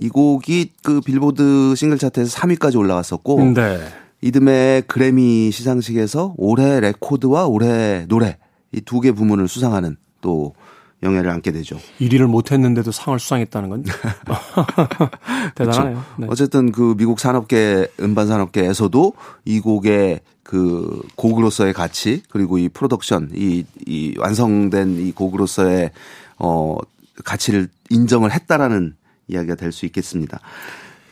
이 0.00 0.08
곡이 0.10 0.72
그 0.82 1.00
빌보드 1.00 1.74
싱글 1.74 1.98
차트에서 1.98 2.36
3위까지 2.38 2.78
올라갔었고 2.78 3.52
네. 3.54 3.78
이듬해 4.20 4.82
그래미 4.86 5.50
시상식에서 5.52 6.34
올해 6.36 6.80
레코드와 6.80 7.46
올해 7.46 8.06
노래 8.08 8.38
이 8.72 8.80
두 8.80 9.00
개 9.00 9.12
부문을 9.12 9.48
수상하는 9.48 9.96
또 10.20 10.54
영예를 11.02 11.30
안게 11.30 11.52
되죠. 11.52 11.78
1위를 12.00 12.26
못했는데도 12.26 12.90
상을 12.90 13.18
수상했다는 13.18 13.68
건 13.68 13.84
대단하네요. 15.54 16.04
네. 16.18 16.26
어쨌든 16.30 16.72
그 16.72 16.94
미국 16.96 17.20
산업계 17.20 17.88
음반 18.00 18.26
산업계에서도 18.26 19.12
이 19.44 19.60
곡의 19.60 20.20
그 20.42 21.02
곡으로서의 21.16 21.72
가치 21.72 22.22
그리고 22.30 22.58
이 22.58 22.68
프로덕션 22.68 23.30
이, 23.34 23.64
이 23.86 24.14
완성된 24.18 25.06
이 25.06 25.12
곡으로서의 25.12 25.90
어 26.38 26.76
가치를 27.24 27.68
인정을 27.90 28.32
했다라는 28.32 28.94
이야기가 29.28 29.54
될 29.56 29.72
수 29.72 29.86
있겠습니다. 29.86 30.40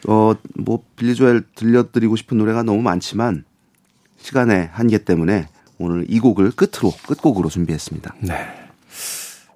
어 0.08 0.34
뭐 0.56 0.82
빌리 0.96 1.14
조엘 1.14 1.42
들려드리고 1.54 2.16
싶은 2.16 2.38
노래가 2.38 2.62
너무 2.62 2.80
많지만 2.82 3.44
시간의 4.18 4.70
한계 4.72 4.98
때문에 4.98 5.48
오늘 5.78 6.04
이 6.08 6.20
곡을 6.20 6.52
끝으로 6.52 6.92
끝곡으로 7.06 7.48
준비했습니다. 7.48 8.14
네. 8.20 8.34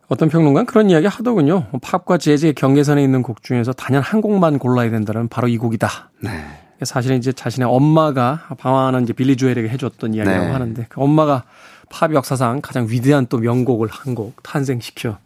어떤 0.08 0.28
평론가는 0.28 0.66
그런 0.66 0.90
이야기 0.90 1.06
하더군요. 1.06 1.66
팝과 1.82 2.18
재즈의 2.18 2.54
경계선에 2.54 3.02
있는 3.02 3.22
곡 3.22 3.42
중에서 3.42 3.72
단연 3.72 4.02
한 4.02 4.20
곡만 4.20 4.58
골라야 4.58 4.90
된다는 4.90 5.28
바로 5.28 5.48
이 5.48 5.58
곡이다. 5.58 6.11
네. 6.22 6.44
사실은 6.82 7.18
이제 7.18 7.32
자신의 7.32 7.68
엄마가 7.68 8.46
방황하는 8.58 9.02
이제 9.02 9.12
빌리 9.12 9.37
조엘에게 9.37 9.68
해줬던 9.68 10.14
이야기라고 10.14 10.46
네. 10.46 10.50
하는데 10.52 10.87
그 10.88 11.00
엄마가 11.00 11.44
팝 11.90 12.12
역사상 12.14 12.61
가장 12.62 12.87
위대한 12.88 13.26
또 13.28 13.38
명곡을 13.38 13.88
한 13.90 14.14
곡 14.14 14.42
탄생시켜 14.42 15.18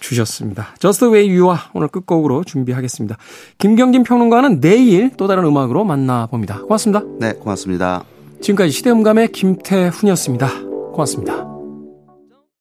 주셨습니다. 0.00 0.74
Just 0.78 1.00
the 1.00 1.12
way 1.12 1.38
you와 1.38 1.70
오늘 1.74 1.88
끝곡으로 1.88 2.44
준비하겠습니다. 2.44 3.16
김경진 3.58 4.02
평론가는 4.02 4.60
내일 4.60 5.10
또 5.16 5.28
다른 5.28 5.44
음악으로 5.44 5.84
만나봅니다. 5.84 6.62
고맙습니다. 6.62 7.02
네, 7.18 7.32
고맙습니다. 7.34 8.04
지금까지 8.40 8.72
시대음감의 8.72 9.28
김태훈이었습니다. 9.32 10.48
고맙습니다. 10.92 11.59